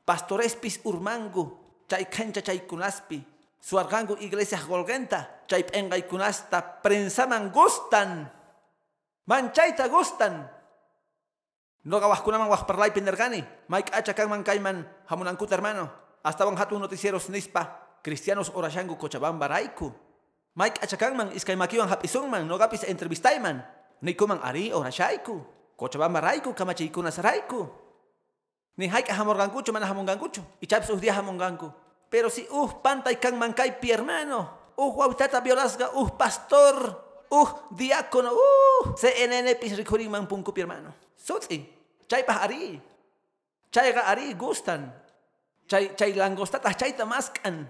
Pastorespis 0.05 0.85
urmangu. 0.85 1.49
Chay 1.89 2.05
kancha 2.05 2.45
chaykunaspi. 2.45 3.25
Suargangu 3.57 4.21
iglesia 4.21 4.61
golgenta. 4.61 5.41
Chay 5.49 5.65
prensaman 6.85 7.49
gustan. 7.49 8.36
Manchayta 9.27 9.91
gustan. 9.91 10.47
Noga 11.83 12.07
wajkunaman 12.07 12.47
wajparlaypi 12.47 13.03
nergani. 13.03 13.43
Mike 13.67 13.91
acha 13.91 14.15
kanman 14.15 14.43
kayman 14.43 14.87
hamunankuta 15.11 15.59
hermano. 15.59 15.91
Hasta 16.23 16.47
van 16.47 16.55
hatun 16.55 16.79
noticieros 16.79 17.27
nispa. 17.27 17.83
Cristianos 18.03 18.51
orashangu 18.55 18.95
Cochabamba 18.95 19.51
raiku. 19.51 19.91
Mike 20.55 20.79
acha 20.79 20.95
kanman 20.95 21.35
iskay 21.35 21.59
makiwan 21.59 21.91
hapisunman 21.91 22.47
nogapis 22.47 22.87
entrevistayman. 22.87 23.63
Nikuman 23.99 24.39
ari 24.39 24.71
orashayku. 24.71 25.43
Cochabamba 25.75 26.23
raiku 26.23 26.55
kamachaykunas 26.55 27.19
raiku. 27.19 27.67
Ni 28.79 28.87
haik 28.87 29.11
hamorgankuchu 29.11 29.75
mana 29.75 29.91
hamongankuchu. 29.91 30.39
Ichapis 30.63 30.87
uh 30.91 30.99
dia 30.99 31.11
hamonganku. 31.11 31.67
Pero 32.07 32.31
si 32.31 32.47
uh 32.47 32.71
pantay 32.79 33.19
kanman 33.19 33.51
kaypi 33.51 33.91
hermano. 33.91 34.71
Uh 34.79 34.91
wawitata 35.03 35.43
violasga 35.43 35.91
uh 35.99 36.07
pastor. 36.15 37.06
Uh 37.31 37.49
diácono. 37.75 38.31
Uh 38.31 38.95
CNN 38.95 39.47
pis 39.59 39.75
rikurinman 39.75 40.27
punkupi 40.27 40.61
hermano. 40.63 40.93
Sutsi. 41.15 41.63
Chaypah 42.07 42.47
ari. 42.47 42.79
Chayqa 43.71 44.07
ari 44.07 44.31
gustan. 44.33 44.87
Chay, 45.67 45.91
chay 45.99 46.15
langostata 46.15 46.71
chayta 46.71 47.03
maskan. 47.03 47.67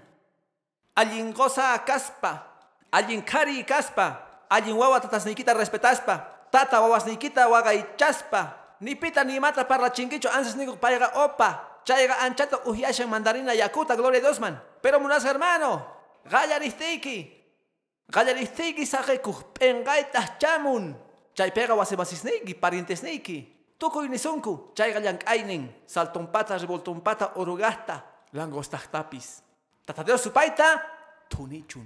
Allin 0.94 1.34
goza 1.34 1.78
kaspa. 1.82 2.46
Allin 2.94 3.22
kari 3.26 3.66
kaspa. 3.66 4.22
Allin 4.50 4.78
wawa 4.78 5.02
tatasnikita 5.02 5.58
respetaspa. 5.58 6.48
Tata 6.54 6.78
wawasnikita 6.80 7.50
wagaychaspa. 7.50 8.56
Ni 8.82 8.94
pita 8.94 9.26
ni 9.26 9.42
mata 9.42 9.66
parla 9.66 9.90
chingicho 9.90 10.30
anses 10.30 10.54
nigo 10.54 10.78
payga 10.78 11.18
opa. 11.18 11.82
Chayga 11.82 12.22
anchata 12.22 12.62
uhyashan 12.70 13.10
mandarina 13.10 13.58
yakuta 13.58 13.98
gloria 13.98 14.22
a 14.22 14.30
Dios 14.30 14.40
man. 14.40 14.62
Pero 14.82 15.00
munas 15.02 15.26
hermano. 15.26 15.82
Gallaristiki. 16.30 17.37
Gallaristiki 18.12 18.86
saquekuh 18.86 19.54
pengaitas 19.54 20.40
chamun. 20.40 20.96
Chay 21.36 21.52
pega 21.52 21.76
wasebasisniki 21.76 22.56
parientesniki. 22.56 23.58
Tukuy 23.78 24.10
nisunku, 24.10 24.74
chayqa 24.74 25.00
llank'aynin, 25.00 25.70
saltonpata, 25.86 26.58
revoltonpata, 26.58 27.38
orugasta, 27.38 28.02
langostaqtapis. 28.34 29.44
Tatadeo 29.86 30.18
supayta, 30.18 30.82
tunichun. 31.30 31.86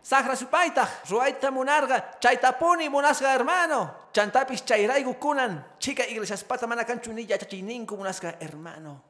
Sahra 0.00 0.36
supayta, 0.36 0.88
ruayta 1.10 1.50
munarga, 1.50 2.16
chaytapuni 2.20 2.88
munasga 2.88 3.32
hermano. 3.32 4.08
Chantapis 4.12 4.64
chayraygu 4.64 5.14
kunan, 5.20 5.64
chica 5.78 6.06
iglesiaspata 6.06 6.66
mana 6.66 6.84
kanchu 6.84 7.12
ni 7.12 7.26
yachachiyninku 7.28 7.96
munasga 7.96 8.36
hermano. 8.40 9.02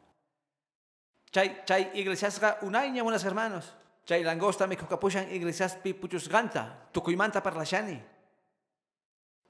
Chay, 1.31 1.63
chay 1.67 1.91
iglesiasga 1.95 2.59
unayña 2.63 3.05
munas 3.05 3.25
hermanos. 3.25 3.75
Chay 4.05 4.23
langosta 4.25 4.67
mikukapushan 4.67 5.33
iglesiaspi 5.33 5.95
puchusganta, 5.95 6.93
tukuymanta 6.93 7.41
parlashani. 7.41 8.03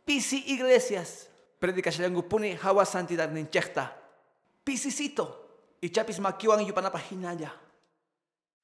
Pisi 0.06 0.44
iglesias, 0.46 1.26
predikashallangupuni 1.58 2.54
hawa 2.54 2.84
santidad 2.84 3.32
ninchekta. 3.32 3.90
Pisisito. 4.64 5.40
Ichapis 5.80 6.18
makiwan 6.20 6.64
yupanapa 6.64 6.98
hinalla. 6.98 7.50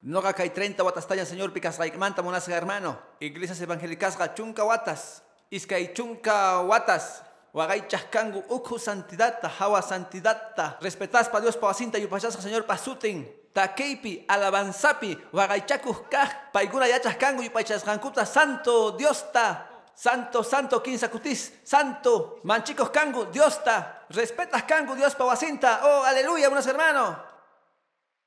Noga 0.01 0.33
kay 0.33 0.49
30 0.49 0.81
watas 0.83 1.05
talla 1.05 1.25
señor 1.25 1.53
picas 1.53 1.77
monasga 2.23 2.55
hermano. 2.55 2.97
Iglesias 3.19 3.61
evangélicasga 3.61 4.33
chunka 4.33 4.63
watas. 4.63 5.21
Iskay 5.51 5.93
chunka 5.93 6.61
watas. 6.61 7.21
Wagay 7.53 7.87
chaskangu 7.87 8.43
ukhu 8.49 8.79
santidadta, 8.79 9.49
hawa 9.49 9.81
santidadta. 9.81 10.79
Respetaspa 10.81 11.41
Dios 11.41 11.57
pawasinta 11.57 11.99
yupachasga 11.99 12.41
señor 12.41 12.65
pasutin. 12.65 13.40
Takeipi, 13.53 14.25
alabanzapi, 14.27 15.17
wagaychakuh 15.33 16.07
kah, 16.09 16.51
paiguna 16.53 16.87
yachaskangu 16.87 17.43
yupachasgankuta 17.43 18.25
santo 18.25 18.95
Diosta. 18.97 19.67
Santo, 19.93 20.41
santo, 20.41 20.81
quinza 20.81 21.09
cutis, 21.11 21.51
santo, 21.63 22.39
manchicos 22.43 22.89
cangu, 22.89 23.25
Diosta, 23.25 24.07
respetas 24.09 24.63
cangu, 24.63 24.95
Dios 24.95 25.13
pawasinta, 25.15 25.81
oh, 25.83 26.03
aleluya, 26.03 26.47
buenos 26.47 26.65
hermanos. 26.65 27.17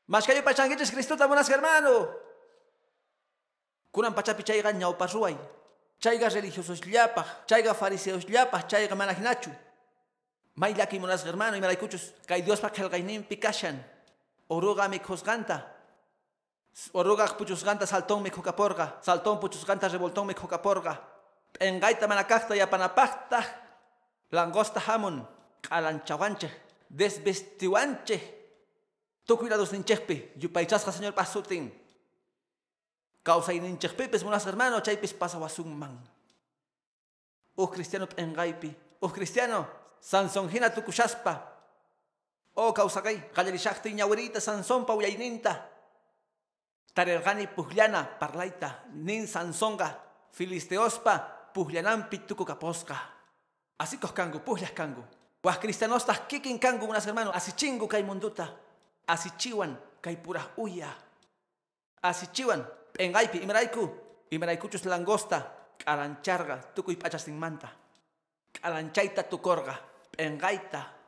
Mascayo 0.06 0.44
pachanguiches 0.44 0.90
Cristuta, 0.92 1.26
buenos 1.26 1.48
hermanos. 1.48 2.08
Kunan 3.90 4.14
pachapi 4.14 4.44
chayga 4.44 4.72
ñawparruay, 4.72 5.36
chayga 5.98 6.28
religiosos 6.28 6.80
llapaj, 6.84 7.26
chayga 7.46 7.74
fariseos 7.74 8.26
llapaj, 8.28 8.66
chayga 8.68 8.94
manajinachu. 8.94 9.50
May 10.54 10.74
laki 10.74 11.00
monas 11.00 11.24
hermano 11.24 11.56
y 11.56 11.60
maraycuchos, 11.60 12.14
kay 12.26 12.42
Dios 12.42 12.60
pa 12.60 12.70
kelgaynin 12.70 13.24
pikashan, 13.24 13.82
oruga 14.48 14.88
mi 14.88 14.98
josganta. 14.98 15.70
Oruga 16.92 17.26
puchusganta 17.36 17.86
saltón 17.86 18.22
mi 18.22 18.30
jocaporga, 18.30 18.98
saltón 19.00 19.38
puchusganta 19.38 19.88
revoltón 19.88 20.26
mi 20.26 20.34
jocaporga. 20.34 21.00
Engaita 21.60 22.08
manakakta 22.08 22.56
ya 22.56 22.68
panapakta, 22.68 23.40
langosta 24.30 24.80
hamon, 24.80 25.26
kalanchawanche, 25.60 26.50
desvestiwanche, 26.88 28.18
tukuirados 29.24 29.72
ninchekpi, 29.72 30.32
yupaychasca 30.36 30.90
señor 30.90 31.14
pasutin. 31.14 31.72
Causa 33.22 33.52
y 33.52 33.60
ninchekpipes, 33.60 34.24
monas 34.24 34.44
hermano, 34.46 34.80
chaypis 34.80 35.14
pasawasun 35.14 35.78
man. 35.78 35.98
Uh 37.56 37.68
cristiano 37.70 38.08
engaipi, 38.16 38.74
uh 39.00 39.12
cristiano, 39.12 39.68
sansonjina 40.00 40.70
tukushaspa. 40.70 41.53
Oh 42.54 42.72
causa 42.72 43.02
kay, 43.02 43.30
kallarishakti 43.34 43.94
ñawirita 43.94 44.40
sansón 44.40 44.86
pauyayninta. 44.86 45.70
Tarergani 46.94 47.46
puhliana, 47.50 48.06
parlaita, 48.18 48.86
nin 48.94 49.26
sansonga, 49.26 49.90
filisteospa, 50.30 51.50
puhlianampi 51.52 52.18
tuku 52.18 52.44
kaposqa. 52.44 52.94
Así 53.78 53.98
kangu, 53.98 54.38
puhlias 54.38 54.70
kangu. 54.70 55.02
Wah 55.42 55.58
cristianostas 55.58 56.20
kikin 56.30 56.58
kangu 56.58 56.86
unas 56.86 57.06
hermano, 57.06 57.30
así 57.34 57.52
chingu 57.52 57.88
kay 57.88 58.02
munduta. 58.02 58.48
Así 59.06 59.30
chiwan 59.36 59.76
kay 60.00 60.16
puras 60.16 60.46
uya. 60.56 60.88
Así 62.00 62.26
chiwan, 62.32 62.64
imeraiku, 62.98 63.90
imeraykuchus 64.30 64.86
langosta, 64.86 65.74
kalancharga, 65.84 66.72
tukuy 66.74 66.96
pachasin 66.96 67.36
manta. 67.36 67.68
Kalanchaita 68.54 69.24
tukorga, 69.24 69.74
pengaita, 70.16 71.03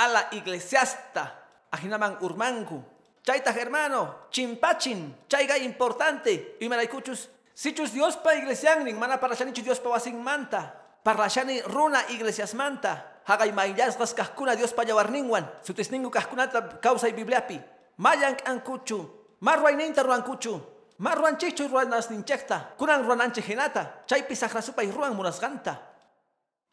kala 0.00 0.32
iglesiasta, 0.32 1.28
ajinaman 1.68 2.24
urmangu. 2.24 2.80
Chaita 3.20 3.52
hermano, 3.52 4.32
chimpachin, 4.32 5.12
chaiga 5.28 5.60
importante, 5.60 6.56
imeraykuchus, 6.64 7.28
Sichus 7.52 7.92
Dios 7.92 8.16
pa 8.16 8.32
iglesian 8.32 8.80
ning 8.80 8.96
mana 8.96 9.20
parashani 9.20 9.52
Dios 9.52 9.76
pa 9.76 9.92
wasing 9.92 10.16
manta. 10.16 10.72
Parlashani 11.04 11.60
runa 11.68 12.08
iglesias 12.08 12.56
manta. 12.56 13.20
Hagay 13.28 13.52
maillas 13.52 14.00
gas 14.00 14.16
kahkuna 14.16 14.56
Dios 14.56 14.72
pa 14.72 14.80
yawarningwan. 14.80 15.44
Sutisningu 15.60 16.08
kahkunata 16.08 16.80
causa 16.80 17.08
y 17.08 17.12
bibliapi. 17.12 17.60
Mayang 18.00 18.40
ang 18.48 18.64
kuchu. 18.64 19.04
Marway 19.44 19.76
ninta 19.76 20.00
ruan 20.00 20.24
kuchu. 20.24 20.56
Ma 21.04 21.12
ruanchichu 21.12 21.68
ruanas 21.68 22.08
ninchekta. 22.08 22.80
Kunan 22.80 23.04
ruananche 23.04 23.44
hinata. 23.44 24.08
Chaypi 24.08 24.32
sakrasupa 24.32 24.80
y 24.80 24.88
ruan 24.88 25.12
munasganta. 25.12 25.89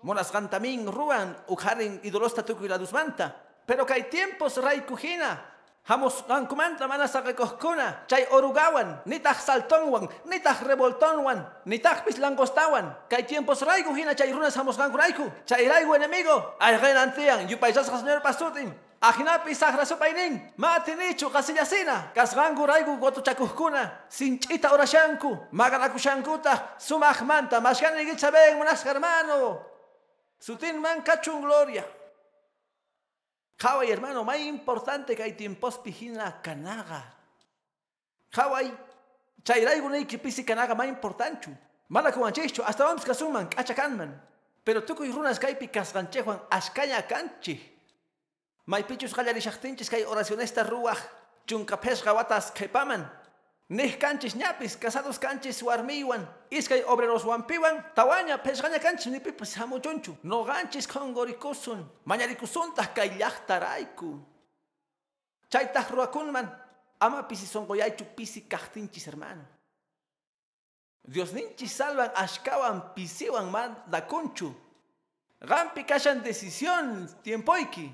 Munasganta 0.03 0.59
min 0.59 0.85
ruan 0.85 1.35
ujarin 1.47 1.99
idolosta 2.03 2.43
tukuiladusmanta. 2.43 3.33
Pero 3.65 3.85
que 3.85 3.93
hay 3.93 4.03
tiempos 4.03 4.57
ray 4.57 4.81
kujina. 4.81 5.53
Hamos 5.87 6.23
gankumanta 6.27 6.87
mana 6.87 7.07
sakakohkuna. 7.07 8.05
Chay 8.07 8.27
orugawan. 8.31 9.01
Nitah 9.05 9.35
saltonwan. 9.35 10.07
Nitah 10.25 10.61
revoltonwan. 10.63 11.47
Nitah 11.65 12.03
pislangostawan. 12.03 13.07
Que 13.09 13.15
hay 13.15 13.23
tiempos 13.23 13.61
ray 13.61 13.83
kujina 13.83 14.15
chay 14.15 14.31
runas 14.31 14.55
hamos 14.55 14.77
gankuraiku. 14.77 15.31
Chay 15.45 15.67
raigu 15.67 15.95
enemigo. 15.95 16.55
Ay 16.59 16.77
renantian. 16.77 17.47
Yupaisas 17.47 17.87
señor 17.87 18.21
pasutin. 18.21 18.87
Ajinapi 18.99 19.53
sagrasupainin, 19.53 20.53
matinichu 20.57 21.29
kasillacina, 21.29 22.11
kasgangu 22.15 22.65
raigu 22.65 22.97
gotuchakuhkuna, 22.97 24.09
sinchita 24.09 24.73
orashanku, 24.73 25.37
maganakushankuta, 25.51 26.73
sumajmanta, 26.79 27.61
mashgani 27.61 28.05
gichaben 28.05 28.57
unas 28.57 28.83
hermano. 28.83 29.76
Sutin 30.39 30.79
man 30.79 31.01
cachun 31.03 31.41
gloria. 31.41 31.85
Hawai 33.59 33.89
hermano, 33.89 34.23
más 34.23 34.39
importante 34.39 35.15
que 35.15 35.23
hay 35.23 35.33
tiempos 35.33 35.77
pijina 35.79 36.41
canaga. 36.41 37.15
Hawai, 38.31 38.71
chayraigu 39.43 39.89
neiki 39.89 40.17
pisi 40.17 40.43
canaga 40.45 40.75
más 40.75 40.87
importante. 40.87 41.49
Mala 41.89 42.11
kuanchicho, 42.11 42.63
hasta 42.63 42.83
vamos 42.83 43.03
kasuman, 43.03 43.47
kachakanman. 43.47 44.21
Pero 44.63 44.83
tuku 44.83 45.05
y 45.05 45.11
runas 45.11 45.39
kaipi 45.39 45.69
kasganchejuan, 45.69 46.41
askaya 46.51 47.07
kanchi. 47.07 47.55
Maypichus 48.65 49.13
qallarishaqtinchis 49.13 49.89
kay 49.89 50.03
oracionesta 50.03 50.63
ruwaq 50.63 50.99
chunkapesqa 51.47 52.13
watas 52.13 52.51
qhipaman. 52.51 53.09
Nih 53.69 53.97
kanchis 53.99 54.35
ñapis 54.35 54.77
casados 54.79 55.19
kanchis 55.19 55.61
warmiwan 55.61 56.23
iskay 56.49 56.83
obreroswanpiwan 56.87 57.83
tawaña 57.95 58.37
pesqaña 58.37 58.79
kanchis 58.79 59.11
nipipas 59.11 59.55
hamuchunchu 59.59 60.15
noqanchis 60.23 60.87
qonqorikusun 60.87 61.83
mañarikusuntaq 62.05 62.95
kay 62.95 63.09
llaqtarayku. 63.19 64.19
Chaytaq 65.51 65.91
ruwakunman 65.91 66.47
ama 66.99 67.23
pisi 67.23 67.45
sonqoyaychu 67.45 68.05
pisi 68.15 68.41
kaqtinchis 68.47 69.05
hermano. 69.07 69.43
Dios 71.03 71.33
ninchis 71.33 71.71
salvan 71.71 72.11
ashkawan 72.15 72.95
pisiwan 72.95 73.51
mandakunchu. 73.51 74.55
Gampi 75.41 75.83
kashan 75.83 76.23
decisión 76.23 77.07
tiempoiki. 77.23 77.91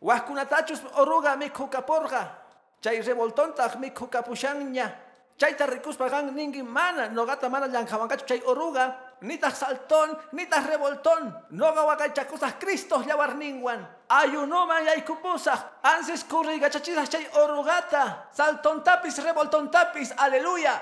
Wahkunatachus 0.00 0.82
oruga 0.98 1.36
mikhukaporqa. 1.36 2.38
Chay 2.82 3.00
revoltontaq 3.00 3.78
mikhukapushanña. 3.78 5.01
Chayta 5.42 5.66
rikuspa 5.66 6.06
gan 6.06 6.30
ningi 6.30 6.62
mana 6.62 7.10
nogata 7.10 7.50
mana 7.50 7.66
llanqawankachu 7.66 8.26
chay 8.30 8.40
oruga. 8.46 8.94
Nitaq 9.26 9.54
saltón, 9.58 10.14
nitaq 10.30 10.70
revoltón. 10.70 11.34
Noga 11.50 11.82
wakaychakusaq 11.82 12.62
Cristo 12.62 13.02
llawarninwan. 13.02 13.82
Ayunoman 14.06 14.86
yaykupusaq. 14.86 15.82
Ansis 15.82 16.22
kurrigachachisaq 16.30 17.10
chay 17.10 17.26
orugata. 17.42 18.30
Saltontapis 18.30 19.18
revoltontapis. 19.18 20.14
Aleluya. 20.14 20.78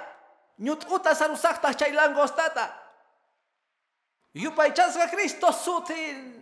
Ñut'uta 0.60 1.16
sarusaqtaq 1.16 1.80
chay 1.80 1.96
langostata. 1.96 2.68
Yupaychasqa 4.36 5.08
Cristo 5.08 5.48
sutin. 5.56 6.36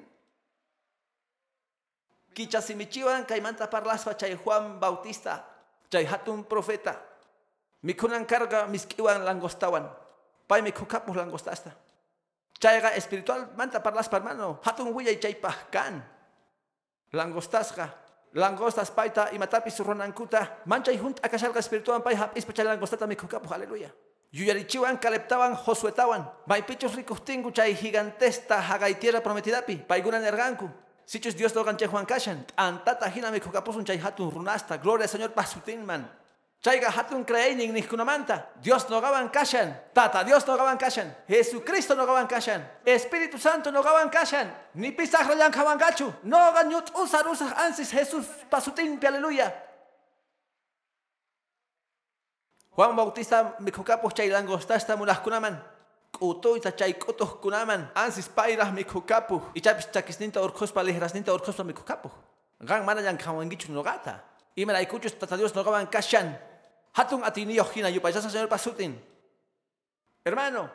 Kichasimichiwan 2.34 3.22
kaymanta 3.30 3.70
parlaspa 3.70 4.18
chay 4.18 4.34
Juan 4.34 4.82
Bautista, 4.82 5.46
chay 5.86 6.02
hatun 6.02 6.42
profeta. 6.42 7.07
Mikunan 7.82 8.26
carga 8.26 8.66
miskiwan 8.66 9.22
langostawan. 9.22 9.86
Pay 10.48 10.62
mikukapus 10.62 11.14
langostasta. 11.14 11.70
Chayga 12.58 12.96
espiritual 12.98 13.54
manta 13.54 13.78
parlaspa 13.78 14.18
hermano. 14.18 14.58
Hatun 14.66 14.90
huyay 14.90 15.20
chay 15.20 15.38
pahkan. 15.38 16.02
Langostasga. 17.12 17.94
Langostas 18.34 18.90
paita 18.90 19.30
imatapis 19.30 19.78
ronankuta. 19.80 20.64
Manchay 20.66 20.98
junt 20.98 21.22
akashalga 21.22 21.62
espiritual 21.62 22.02
pay 22.02 22.18
hapis 22.18 22.44
chay 22.44 22.66
langostata 22.66 23.06
mikukapus. 23.06 23.52
Aleluya. 23.54 23.94
Yuyarichiwan 24.34 24.98
kaleptawan 24.98 25.54
josuetawan. 25.54 26.26
Maypichos 26.50 26.96
ricustingu 26.98 27.54
chay 27.54 27.72
gigantesta 27.78 28.60
hagay 28.60 28.98
tierra 28.98 29.22
prometidapi. 29.22 29.86
Paigunan 29.86 30.24
erganku. 30.24 30.68
Sichus 31.08 31.32
Dios 31.32 31.54
no 31.54 31.64
ganche 31.64 31.88
Juan 31.88 32.04
Kashan, 32.04 32.44
antata 32.52 33.08
hina 33.08 33.30
me 33.30 33.40
kukapusun 33.40 33.80
chay 33.80 33.96
hatun 33.96 34.28
runasta, 34.28 34.76
gloria 34.76 35.04
al 35.04 35.08
Señor 35.08 35.32
pasutin 35.32 35.80
man. 36.64 36.74
Chayga 36.74 36.90
hatun 36.90 37.26
creening 37.26 37.72
ni 37.72 37.82
kunamanta, 37.82 38.44
Dios 38.62 38.88
no 38.90 39.00
gaban 39.00 39.30
kashan, 39.32 39.74
tata 39.94 40.24
Dios 40.24 40.46
no 40.46 40.56
gaban 40.56 40.78
kashan, 40.78 41.14
Jesucristo 41.28 41.96
no 41.96 42.06
gaban 42.06 42.28
kashan, 42.28 42.62
Espíritu 42.84 43.38
Santo 43.38 43.70
no 43.70 43.82
gaban 43.82 44.10
kashan, 44.10 44.50
ni 44.74 44.92
pisaj 44.92 45.26
rayan 45.28 45.52
kawangachu, 45.52 46.12
no 46.24 46.36
ganyut 46.52 46.90
usar 46.96 47.26
usar 47.28 47.54
ansis 47.58 47.92
Jesús 47.92 48.26
pasutin, 48.50 48.98
aleluya. 49.04 49.52
Juan 52.76 52.94
Bautista 52.94 53.56
me 53.60 53.70
kukapus 53.70 54.14
chay 54.14 54.30
langostasta 54.30 54.96
mulas 54.96 55.18
kunaman, 55.18 55.58
utuyta 56.20 56.72
chay 56.76 56.94
kutuh 56.94 57.40
kunaman 57.40 57.88
ansis 57.94 58.28
payrah 58.28 58.72
mikhukapuh 58.72 59.54
ichapis 59.54 59.90
chakisninta 59.92 60.40
urquspa 60.40 60.82
lihrasninta 60.82 61.32
urquspa 61.32 61.64
mikhukapuh 61.64 62.10
gan 62.62 62.84
mana 62.84 63.00
llankawankichu 63.02 63.72
nogata 63.72 64.20
imaraykuchus 64.56 65.18
tata 65.18 65.36
Dios 65.36 65.54
nogawan 65.54 65.86
kashan 65.86 66.34
hatun 66.98 67.22
atiniyoh 67.22 67.68
hina 67.74 67.88
yupaychasa 67.94 68.30
señor 68.30 68.50
pasutin 68.50 68.98
hermano 70.26 70.66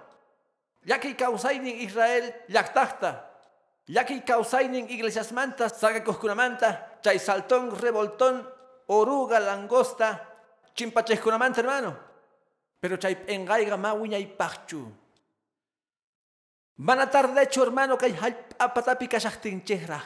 yaki 0.88 1.12
kausaynin 1.20 1.84
Israel 1.84 2.32
llaqtaqta 2.48 3.10
yaki 3.88 4.24
kausaynin 4.24 4.88
iglesias 4.88 5.36
manta 5.36 5.68
sagakuhkunamanta 5.68 7.00
chay 7.04 7.20
saltón 7.20 7.76
revoltón 7.76 8.48
oruga 8.88 9.40
langosta 9.40 10.24
chimpachejkunamanta 10.76 11.60
hermano 11.62 11.92
pero 12.80 12.96
chay 12.96 13.16
p'engayqa 13.20 13.76
mawiñay 13.76 14.26
paqchu 14.40 15.04
Mana 16.78 17.06
tarde 17.06 17.44
hecho 17.44 17.62
hermano 17.62 17.98
kay 17.98 18.18
apatapi 18.58 19.08
kashaqtinchikra. 19.08 20.02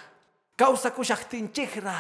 Causa 0.58 0.92
kushaqtinchikra. 0.92 1.96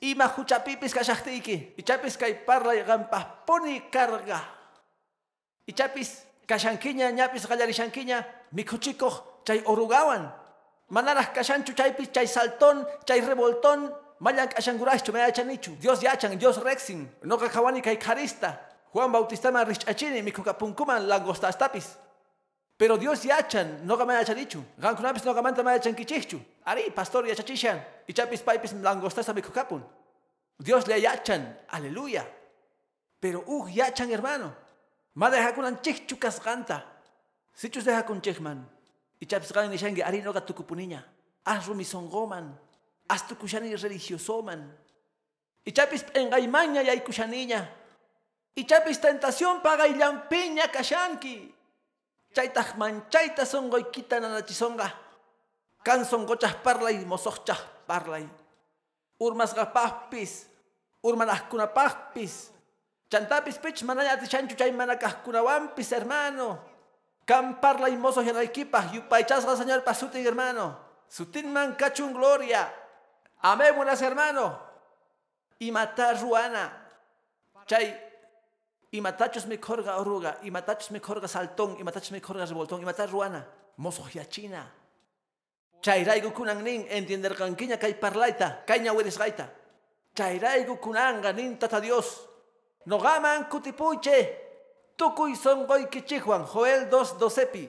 Ima 0.00 0.26
huchapipis 0.28 0.94
kashaqtiki. 0.94 1.76
Ichapis 1.76 2.16
kay 2.16 2.34
parlay 2.46 2.82
gampah 2.84 3.44
poni 3.46 3.82
carga. 3.92 4.40
Ichapis 5.66 6.24
kashankiña 6.48 7.12
ñapis 7.12 7.46
qallarishankiña 7.46 8.24
mikuchikoq 8.52 9.44
chay 9.44 9.62
orugawan. 9.66 10.32
Manaraj 10.88 11.32
kashanchu 11.34 11.74
chaypis 11.74 12.10
chay 12.12 12.26
saltón, 12.26 12.86
chay 13.06 13.20
revoltón, 13.20 13.92
mayan 14.20 14.48
kashangurashchu 14.48 15.12
mayachanichu. 15.12 15.76
Dios 15.78 16.02
yachan, 16.02 16.38
Dios 16.38 16.56
rexin. 16.58 17.06
No 17.22 17.36
kakawani 17.36 17.82
kay 17.82 17.96
karista. 17.96 18.58
Juan 18.92 19.12
Bautista 19.12 19.52
man 19.52 19.66
richachini 19.66 20.22
mikukapunkuman 20.22 21.06
langostastapis. 21.06 21.96
Pero 22.80 22.96
Dios 22.96 23.22
yachan, 23.24 23.84
no 23.84 23.94
gama 23.94 24.14
yachan 24.14 24.36
dicho. 24.36 24.64
Gankunapis 24.78 25.22
no 25.26 25.34
gamanta 25.34 25.62
ma 25.62 25.76
yachan 25.76 25.94
kichichu. 25.94 26.40
Ari, 26.64 26.90
pastor 26.96 27.26
yachachishan. 27.28 27.76
Y 28.08 28.14
chapis 28.14 28.40
paipis 28.40 28.72
langostasa 28.72 29.34
mikukapun. 29.34 29.84
Dios 30.58 30.88
le 30.88 30.98
yachan, 30.98 31.58
aleluya. 31.68 32.24
Pero 33.20 33.44
uh 33.46 33.68
yachan 33.68 34.08
hermano. 34.08 34.56
Ma 35.14 35.28
deja 35.28 35.52
kunan 35.52 35.82
chichukas 35.82 36.40
ganta. 36.42 36.86
Sichus 37.54 37.84
deja 37.84 38.02
kun 38.02 38.22
chichman. 38.22 38.64
Y 39.20 39.26
chapis 39.26 39.52
gan 39.52 39.68
nishangi 39.68 40.00
ari 40.02 40.22
no 40.22 40.32
gatukupuniña. 40.32 41.04
Haz 41.44 41.66
rumisongoman. 41.66 42.56
Haz 43.10 43.28
tu 43.28 43.34
kushani 43.34 43.76
religiosoman. 43.76 44.72
Y 45.66 45.72
chapis 45.72 46.06
engaimaña 46.14 46.80
y 46.80 47.00
kushaniña. 47.00 47.68
Y 48.54 48.64
chapis 48.64 48.98
tentación 48.98 49.60
paga 49.60 49.86
y 49.86 49.96
lampiña 49.96 50.72
kashanki. 50.72 51.59
Chaytaq 52.34 52.78
manchayta 52.78 53.44
sonqoykita 53.44 54.20
nanachisonqa. 54.20 54.88
Kan 55.82 56.04
sonqochaq 56.04 56.62
parlay 56.62 57.04
mosoqchaq 57.04 57.86
parlay. 57.86 58.28
Urmasqapaqpis, 59.20 60.46
urmanaqkunapaqpis. 61.02 62.50
Chantapis 63.10 63.58
pich 63.58 63.82
manaya 63.82 64.14
atishanchu 64.14 64.54
chay 64.56 64.70
manakaqkunawanpis 64.70 65.90
hermano. 65.90 66.58
Kan 67.26 67.58
parlay 67.60 67.96
mosoq 67.98 68.24
yanaykipaq 68.26 68.94
yupaychasqa 68.94 69.56
señor 69.56 69.82
pasutin 69.82 70.22
hermano. 70.22 70.78
Sutinman 71.10 71.74
kachun 71.74 72.14
gloria. 72.14 72.70
Amémonos 73.42 74.00
hermano. 74.00 74.54
Y 75.58 75.70
matar 75.72 76.20
ruana. 76.22 76.70
Chay 77.66 78.09
imatachos 78.92 79.46
me 79.46 79.58
korga 79.58 79.96
oruga, 79.98 80.38
imatachos 80.42 80.90
me 80.90 81.00
korga 81.00 81.28
saltón, 81.28 81.76
imatachos 81.80 82.12
me 82.12 82.20
korga 82.20 82.46
revoltón, 82.46 82.82
imatar 82.82 83.10
ruana, 83.10 83.46
mozo 83.76 84.04
hiachina. 84.04 84.70
Chayraigu 85.80 86.32
kunan 86.32 86.62
nin, 86.62 86.86
entiender 86.90 87.34
kankiña 87.34 87.78
kay 87.78 87.94
parlaita, 87.94 88.64
kayña 88.66 88.92
weres 88.92 89.16
gaita. 89.16 89.48
Chayraigu 90.14 90.76
kunanga 90.80 91.32
nin 91.32 91.58
tata 91.58 91.80
Dios. 91.80 92.28
No 92.86 92.98
gaman 92.98 93.48
kutipuche, 93.48 94.50
Tukuy 95.00 95.34
songoy 95.34 95.88
kichihuan, 95.88 96.44
Joel 96.44 96.90
2, 96.90 97.16
12 97.18 97.46
pi. 97.46 97.64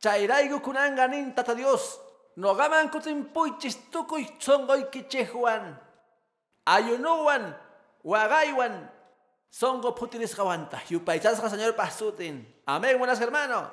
Chairaigu 0.00 0.60
kunanganin 0.60 1.34
tata 1.34 1.54
Dios. 1.54 2.00
No 2.36 2.54
gaman 2.54 2.88
kutimpuichis 2.88 3.76
tukuy 3.90 4.24
songoy 4.38 4.88
kichihuan. 4.88 5.76
Ayunuan, 6.64 7.54
wagaywan, 8.02 8.90
songo 9.50 9.94
putiris 9.94 10.34
kawanta. 10.34 10.80
Yupaichasca 10.88 11.48
señor 11.50 11.74
pasutin. 11.76 12.46
Amén, 12.66 12.98
buenas 12.98 13.20
hermanos. 13.20 13.68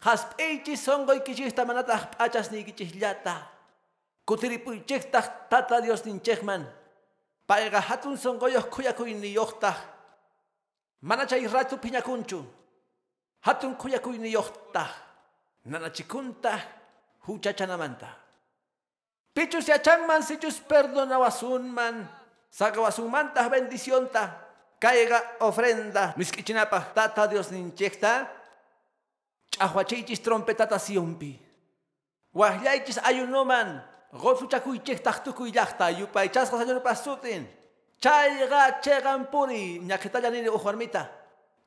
Haspeichis 0.00 0.80
songoy 0.80 1.20
kichista 1.22 1.64
manata 1.64 2.10
pachas 2.16 2.50
ni 2.50 2.64
kichihlata. 2.64 3.50
Kutiripuichistah 4.24 5.48
tata 5.48 5.80
Dios 5.80 6.04
ninchehman. 6.04 6.66
Paiga 7.46 7.80
hatun 7.80 8.16
songoyos 8.16 8.64
kuyakuy 8.66 9.14
ni 9.14 9.34
yohtah. 9.34 9.76
Manachay 11.02 11.46
ratu 11.46 11.76
piñakunchu. 11.76 12.44
Hatun 13.40 13.74
kuyakuy 13.74 14.18
ni 14.18 14.32
yohtah. 14.32 14.88
Nanachikunta 15.64 16.60
huchachanamanta. 17.26 18.08
Pichus 19.34 19.68
yachangman 19.68 20.22
sichus 20.22 20.60
perdonawasunman. 20.60 22.08
Sagawasunmanta 22.50 23.48
bendicionta. 23.48 24.49
Caiga 24.80 25.20
ofrenda. 25.40 26.14
Miskichinapa 26.16 26.80
tata 26.94 27.28
Dios 27.28 27.52
ninchekta. 27.52 28.28
Chahuachichis 29.52 30.22
trompetata 30.22 30.78
siumpi. 30.78 31.36
Wahyaichis 32.32 32.98
ayunoman. 33.04 33.82
Gofu 34.12 34.46
chakuychekta 34.48 35.12
tukuyllakta. 35.20 35.90
Yupaychasqa 35.90 36.56
señor 36.58 36.80
pasutin. 36.82 37.46
Chayga 38.00 38.80
chegan 38.80 39.26
puri. 39.30 39.80
Ñaketalla 39.84 40.30
nini 40.30 40.48
ujuarmita. 40.48 41.10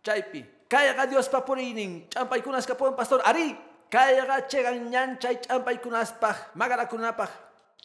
Chaypi. 0.03 0.43
Caiga 0.67 1.05
Dios 1.05 1.29
papurinin. 1.29 2.09
Champaykunas 2.09 2.65
kapon 2.65 2.95
pastor. 2.95 3.21
Ari. 3.23 3.55
Caiga 3.91 4.41
chegan 4.49 4.89
ñanchay 4.89 5.37
champaykunaspaj. 5.45 6.55
Magarakunapaj. 6.55 7.29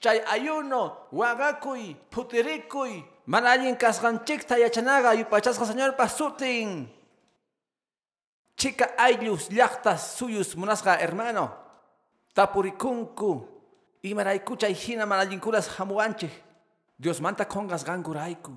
Chay 0.00 0.24
ayuno. 0.24 1.08
Wagakuy. 1.12 1.94
Putirikuy. 2.08 3.04
Manallin 3.28 3.76
kasganchikta 3.76 4.56
yachanaga. 4.56 5.12
Yupaychasqa 5.12 5.68
señor 5.68 5.92
pasutin. 5.96 6.88
Chica 8.56 8.96
ayllus 8.96 9.52
llaqtas 9.52 10.16
suyus 10.16 10.56
munasqa 10.56 10.96
hermano. 10.96 11.52
Tapurikunku. 12.32 13.46
Imaraykuchay 14.02 14.72
hina 14.72 15.04
manallinkunas 15.04 15.68
hamuanchik. 15.76 16.32
Dios 16.96 17.20
manta 17.20 17.44
kongas 17.44 17.84
gangurayku. 17.84 18.56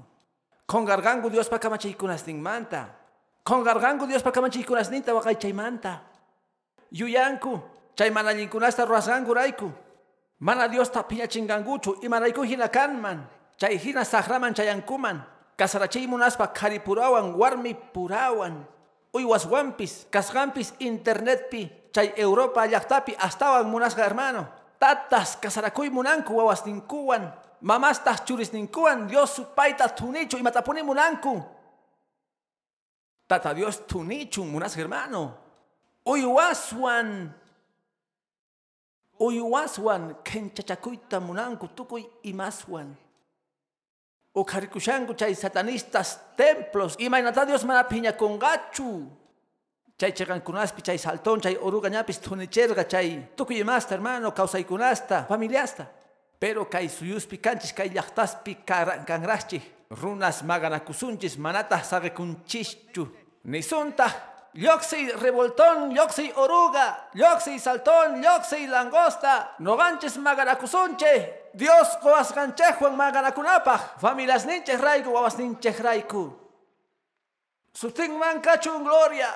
Kongargangu 0.66 1.30
Dios 1.30 1.50
pa 1.50 1.60
kamachaykunas 1.60 2.24
manta. 2.40 2.96
Kongargangu 3.44 4.08
Dios 4.08 4.24
pa 4.24 4.32
kamachaykunas 4.32 4.90
ninta 4.90 5.14
waqaychaymanta. 5.14 6.00
Yuyanku. 6.96 7.60
Chay 7.96 8.10
manallinkunasta 8.10 8.86
ruasgangurayku. 8.88 9.68
Mana 10.40 10.70
Dios 10.70 10.90
ta 10.90 11.04
piñachinganguchu. 11.04 12.00
Imarayku 12.08 12.44
hina 12.48 12.70
kanman. 12.72 13.41
Chay 13.62 13.78
hina 13.78 14.02
sahraman 14.02 14.58
chayankuman. 14.58 15.22
Kasarachay 15.54 16.10
munaspa 16.10 16.50
karipurawan 16.50 17.38
warmi 17.38 17.78
purawan. 17.78 18.66
Uywaswampis, 19.14 20.10
kasgampis, 20.10 20.74
internetpi, 20.82 21.70
chay 21.94 22.10
Europa 22.18 22.66
llaqtapi 22.66 23.14
astawan 23.22 23.70
munasqa 23.70 24.02
hermano. 24.02 24.50
Tatas 24.82 25.38
kasarakuy 25.38 25.94
munanku 25.94 26.34
wawas 26.34 26.66
ninkuwan. 26.66 27.30
Mamastas 27.62 28.26
churis 28.26 28.50
ninkuwan. 28.50 29.06
Dios 29.06 29.38
supayta 29.38 29.86
tunichu 29.94 30.42
imatapuni 30.42 30.82
munanku. 30.82 31.38
Tata 33.30 33.54
Dios 33.54 33.86
tunichu 33.86 34.42
munasqa 34.42 34.82
hermano. 34.82 35.38
Uywaswan. 36.10 37.30
Uywaswan 39.22 40.18
kenchachakuyta 40.26 41.22
munanku 41.22 41.70
tukuy 41.78 42.10
imaswan. 42.26 42.98
Ukarikushanku 44.34 45.14
chay 45.14 45.36
satanistas 45.36 46.20
templos 46.38 46.96
imaynata 47.00 47.46
Dios 47.46 47.64
mana 47.66 47.84
piñakungachu. 47.84 49.10
Chay 49.98 50.12
chegankunaspi 50.14 50.82
chay 50.82 50.98
saltón 50.98 51.42
chay 51.42 51.58
oruga 51.62 51.90
ñapis 51.90 52.20
tunicherga 52.22 52.88
chay 52.88 53.28
tukuy 53.36 53.60
imasta 53.60 53.96
hermano 53.96 54.34
kausaykunasta 54.34 55.26
familiasta. 55.28 55.92
Pero 56.40 56.70
kay 56.70 56.88
suyuspi 56.90 57.38
kanchis 57.38 57.74
kay 57.74 57.90
llaqtaspi 57.90 58.64
kanraschi 59.06 59.62
runas 59.90 60.44
maganakusunchis 60.44 61.38
manata 61.38 61.84
sagekunchichu. 61.84 63.08
Nisunta 63.44 64.32
Lloxi 64.54 65.08
revoltón, 65.12 65.94
lloxi 65.96 66.30
oruga, 66.36 67.08
lloxi 67.14 67.58
saltón, 67.58 68.22
lloxi 68.22 68.68
langosta, 68.68 69.56
noganches 69.60 70.18
maganakusunche, 70.18 71.41
Dios 71.54 71.98
coas 72.02 72.32
ganchejuan 72.34 72.96
maganakunapaj, 72.96 74.00
familias 74.00 74.46
ninches 74.46 74.80
raiku, 74.80 75.12
wawas 75.12 75.38
ninches 75.38 75.80
raiku. 75.80 76.32
Sutin 77.74 78.18
man 78.18 78.42
cachun 78.42 78.84
gloria. 78.84 79.30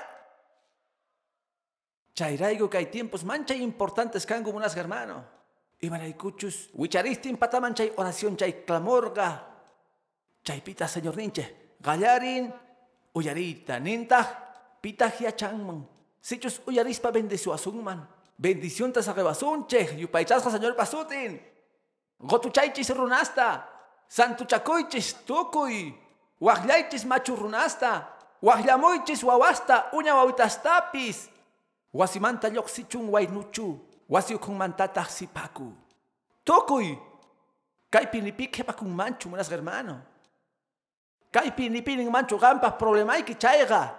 Chairaigo 2.16 2.70
que 2.70 2.78
hay 2.78 2.86
tiempos 2.86 3.24
mancha 3.24 3.54
importantes 3.54 4.26
munas 4.54 4.76
hermano. 4.76 5.26
Y 5.80 5.90
manaykuchus, 5.90 6.70
wicharistin 6.74 7.38
pataman 7.38 7.74
chay 7.74 7.92
oración 7.98 8.38
chay 8.38 8.64
clamorga. 8.66 9.48
Chaypita 10.44 10.88
señor 10.88 11.18
ninche, 11.18 11.76
gallarin, 11.80 12.54
uyarita, 13.14 13.80
nintaj, 13.80 14.28
pitahia 14.80 15.36
changman. 15.36 15.88
Sichus 16.22 16.62
uyarispa 16.66 17.12
bendicio 17.12 17.54
asunman. 17.54 18.08
Bendición 18.38 18.94
tas 18.94 19.08
agebasunche, 19.08 19.96
yupaychasqa 19.98 20.52
señor 20.52 20.76
pasutin. 20.76 21.55
Gotuchaychis 22.20 22.90
runasta. 22.90 23.64
Santuchakuychis 24.08 25.26
tukuy. 25.26 25.94
Wajlaychis 26.42 27.06
machu 27.06 27.36
runasta. 27.36 28.08
Wajlamuychis 28.42 29.24
wawasta 29.24 29.92
uña 29.92 30.16
wawitastapis. 30.16 31.30
Wasimanta 31.94 32.50
lloqsichun 32.50 33.10
waynuchu. 33.10 33.80
Wasiukun 34.10 34.56
mantataq 34.56 35.10
sipaku. 35.10 35.74
Tukuy. 36.44 36.98
Kay 37.92 38.06
pinipi 38.08 38.48
kepakun 38.48 38.90
manchu 38.90 39.30
munas 39.30 39.50
hermano. 39.50 40.02
Kay 41.32 41.52
pinipinin 41.52 42.12
manchu 42.12 42.38
gampas 42.38 42.80
problemayki 42.80 43.36
chayga. 43.36 43.96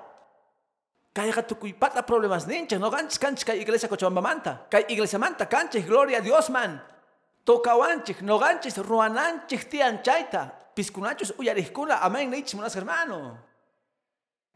Kayga 1.12 1.43
tukuy 1.43 1.73
pata 1.73 2.03
problemas 2.03 2.47
nincha, 2.47 2.79
no 2.79 2.91
ganchis 2.91 3.19
canchis 3.19 3.45
kay 3.45 3.61
iglesia 3.61 3.89
Cochabamba 3.89 4.23
manta. 4.23 4.67
Iglesia 4.89 5.19
manta 5.19 5.47
canchis, 5.47 5.85
gloria 5.87 6.19
a 6.19 6.21
Dios 6.21 6.51
man. 6.51 6.81
Tokawanchis, 7.47 8.22
no 8.22 8.38
ganchis, 8.42 8.76
ruananchis 8.82 9.70
tian 9.70 10.03
chaita. 10.03 10.51
Piscunachos 10.74 11.32
uyarihkuna, 11.38 12.03
amén 12.03 12.28
nichis 12.28 12.59
munas 12.59 12.74
hermano. 12.74 13.38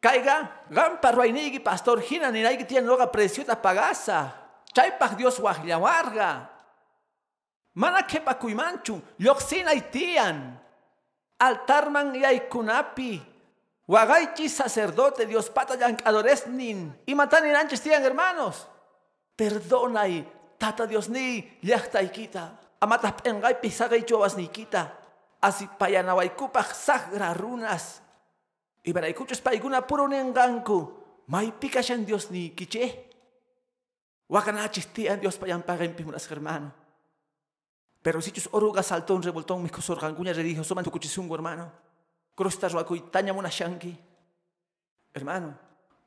Kaiga, 0.03 0.66
gampa 0.68 1.12
ruainigi 1.12 1.61
pastor 1.62 2.03
hina 2.03 2.32
ni 2.32 2.43
naigi 2.43 2.66
tian 2.66 2.84
loga 2.84 3.07
preciota 3.07 3.55
pagasa. 3.55 4.34
Chaypaj 4.74 5.14
Dios 5.16 5.38
wahlawarga. 5.38 6.51
Mana 7.74 8.03
kepa 8.03 8.34
kuimanchu, 8.34 9.01
yoxina 9.18 9.70
tian. 9.91 10.59
Altarman 11.38 12.14
yaykunapi. 12.14 13.22
Wagaichi 13.86 14.49
sacerdote, 14.49 15.26
Dios 15.26 15.49
pata 15.49 15.76
yancadores 15.76 16.47
nin. 16.47 16.95
Y 17.07 17.14
matanin 17.14 17.55
anches 17.55 17.80
tian 17.80 18.03
hermanos. 18.03 18.66
Perdona 19.36 20.09
y 20.09 20.26
tata 20.59 20.86
Dios 20.86 21.09
ni 21.09 21.59
yachta 21.62 22.03
ikita. 22.81 22.87
Amatas 22.87 23.22
pengay 23.22 23.61
pisagay 23.61 24.05
chuavas 24.05 24.37
ni 24.37 24.49
kita. 24.49 24.97
Así 25.41 25.68
payanawaykupaj 25.68 26.74
sagra 26.74 27.35
runas. 27.35 28.03
Y 28.83 28.93
para 28.93 29.09
escuchas 29.09 29.41
paiguna 29.41 29.87
puro 29.87 30.09
nenganku. 30.09 30.97
May 31.26 31.53
pikashan 31.53 32.05
Dios 32.05 32.31
ni 32.31 32.51
kiche. 32.51 33.09
Wakanachis 34.28 34.89
tian 34.93 35.20
Dios 35.20 35.37
payan 35.37 35.62
pagan 35.62 35.95
pimunas 35.95 36.31
hermano. 36.31 36.72
Pero 38.03 38.20
si 38.22 38.33
chus 38.33 38.49
oruga 38.53 38.83
saltón 38.83 39.22
revoltón 39.22 39.62
mis 39.62 39.72
cosorganguña 39.72 40.33
religioso 40.33 40.74
man 40.74 40.85
tukuchisungo 40.85 41.35
hermano. 41.35 41.70
Crustas 42.35 42.72
wakuy 42.72 43.11
tanya 43.11 43.33
muna 43.33 43.51
shanki. 43.51 43.93
Hermano, 45.12 45.59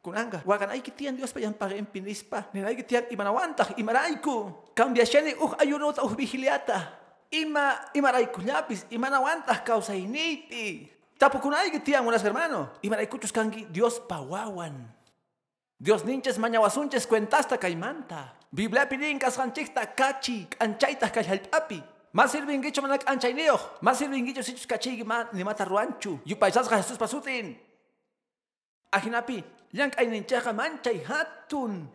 kunanga, 0.03 0.43
wagan 0.43 0.75
ay 0.75 0.83
kitian 0.83 1.15
Dios 1.15 1.31
payan 1.31 1.55
pagan 1.55 1.87
pinispa. 1.87 2.51
Ninay 2.51 2.75
kitian 2.75 3.07
imanawantah 3.07 3.79
imarayku. 3.79 4.51
Cambia 4.75 5.07
shani 5.07 5.31
uh 5.39 5.55
ayunota 5.55 6.03
uh 6.03 6.11
vigiliata. 6.11 6.99
Ima 7.31 7.87
imarayku 7.95 8.43
llapis 8.43 8.83
imanawantah 8.91 9.63
causa 9.63 9.95
initi. 9.95 10.91
Tapukunay 11.15 11.71
kitian 11.71 12.03
unas 12.03 12.19
hermano. 12.19 12.75
Imaraykuchus 12.83 13.31
kangi 13.31 13.63
Dios 13.71 14.03
pawawan. 14.03 14.75
Dios 15.79 16.03
ninches 16.03 16.35
mañawasunches 16.35 17.07
cuentasta 17.07 17.55
caimanta. 17.55 18.35
Biblia 18.51 18.85
pidin 18.85 19.17
kasganchikta 19.17 19.95
kachi 19.95 20.51
anchaita 20.59 21.07
kayhalpapi. 21.09 21.79
Más 22.13 22.29
sirvingicho 22.29 22.83
manak 22.83 23.07
anchaineo. 23.07 23.57
Más 23.81 23.97
sirvingicho 23.97 24.43
sichus 24.43 24.67
kachigi 24.67 25.07
ma 25.07 25.31
ni 25.31 25.47
mata 25.47 25.63
ruanchu. 25.63 26.19
Yupaisasga 26.27 26.77
Jesús 26.77 26.99
pasutin. 26.99 27.57
Ajinapi 28.93 29.62
Yang 29.73 29.91
ayninchaqa 29.97 30.53
manchay 30.53 31.01
hatun. 31.01 31.89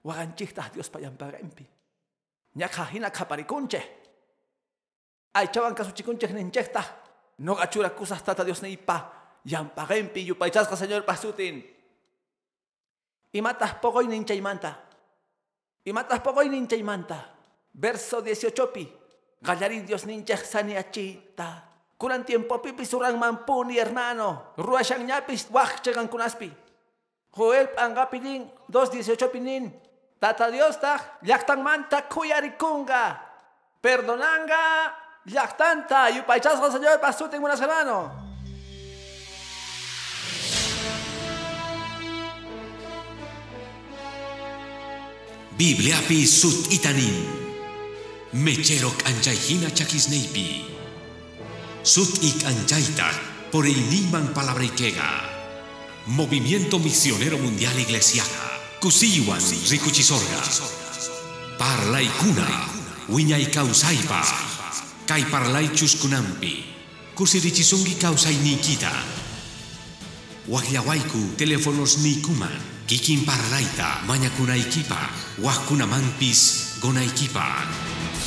Waganchiktah 0.00 0.72
Dios 0.72 0.88
payanpagempi. 0.88 1.64
Ñaqa 2.56 2.88
hina 2.88 3.12
qhaparikunchej. 3.12 3.84
Aychawan 5.36 5.76
kasuchikunchej 5.76 6.32
ninchektah. 6.32 6.88
Noqa 7.44 7.68
churakusaj 7.68 8.24
tata 8.24 8.44
Dios 8.44 8.64
niypa. 8.64 9.12
Yampagempi 9.44 10.24
yupaychasqa 10.24 10.76
Señor 10.76 11.04
pasutin. 11.04 11.60
Imatah 13.36 13.78
pogoy 13.80 14.08
ninchaymanta. 14.08 14.72
Imatah 15.84 16.20
pogoy 16.24 16.48
ninchaymanta. 16.48 17.36
Verso 17.76 18.24
18 18.24 18.72
pi. 18.72 18.88
Gallarin 19.44 19.84
Dios 19.84 20.08
ninchej 20.08 20.48
saniachita. 20.48 21.69
Kunan 22.00 22.24
tiempo 22.24 22.56
pipi 22.64 22.88
surang 22.88 23.20
mampuni 23.20 23.76
hermano. 23.76 24.56
Ruashan 24.56 25.04
ñapis 25.04 25.52
waj 25.52 25.84
chegan 25.84 26.08
kunaspi. 26.08 26.48
Joel 27.36 27.68
pangapidin 27.76 28.48
2.18 28.72 29.28
pinin. 29.28 29.68
Tata 30.16 30.48
Dios 30.48 30.80
ta 30.80 30.96
llaktan 31.20 31.60
manta 31.60 32.08
kuyarikunga. 32.08 33.20
Perdonanga 33.84 34.96
llaktanta. 35.28 36.08
Yupaychasqa 36.16 36.72
Señor 36.72 36.96
pasutin 37.04 37.44
unas 37.44 37.60
hermano. 37.60 38.08
Bibliapi 45.52 46.24
sut 46.24 46.72
itanin. 46.72 47.28
Mecherok 48.32 49.04
anjaihina 49.04 49.68
chakisneipi. 49.68 50.79
Sut 51.82 52.22
ik 52.22 52.44
anjaita 52.44 53.10
por 53.50 53.64
el 53.64 53.88
niman 53.88 54.32
palabrikega. 54.32 55.10
Movimiento 56.06 56.78
Misionero 56.78 57.38
Mundial 57.38 57.78
Iglesiaca. 57.78 58.60
Kusiwan 58.80 59.40
rikuchisorga. 59.68 60.42
Parlay 61.58 62.06
kuna. 62.18 62.68
Wiñay 63.08 63.50
kausaipa. 63.50 64.20
Kay 65.06 65.24
parlay 65.24 65.68
chuskunampi. 65.72 66.64
Kusirichisungi 67.14 67.94
kausay 67.94 68.36
nikita. 68.36 68.92
Wagyawaiku 70.48 71.32
teléfonos 71.36 71.98
nikuman. 71.98 72.79
Kikin 72.90 73.22
parlaita 73.22 74.02
mañakunaikipa. 74.02 74.98
Wajkunamampis 75.38 76.82
gonaikipa. 76.82 77.46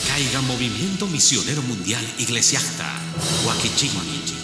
Caiga 0.08 0.42
Movimiento 0.42 1.08
Misionero 1.08 1.62
Mundial 1.62 2.04
Iglesiasta. 2.18 2.88
Wakichigman. 3.44 4.43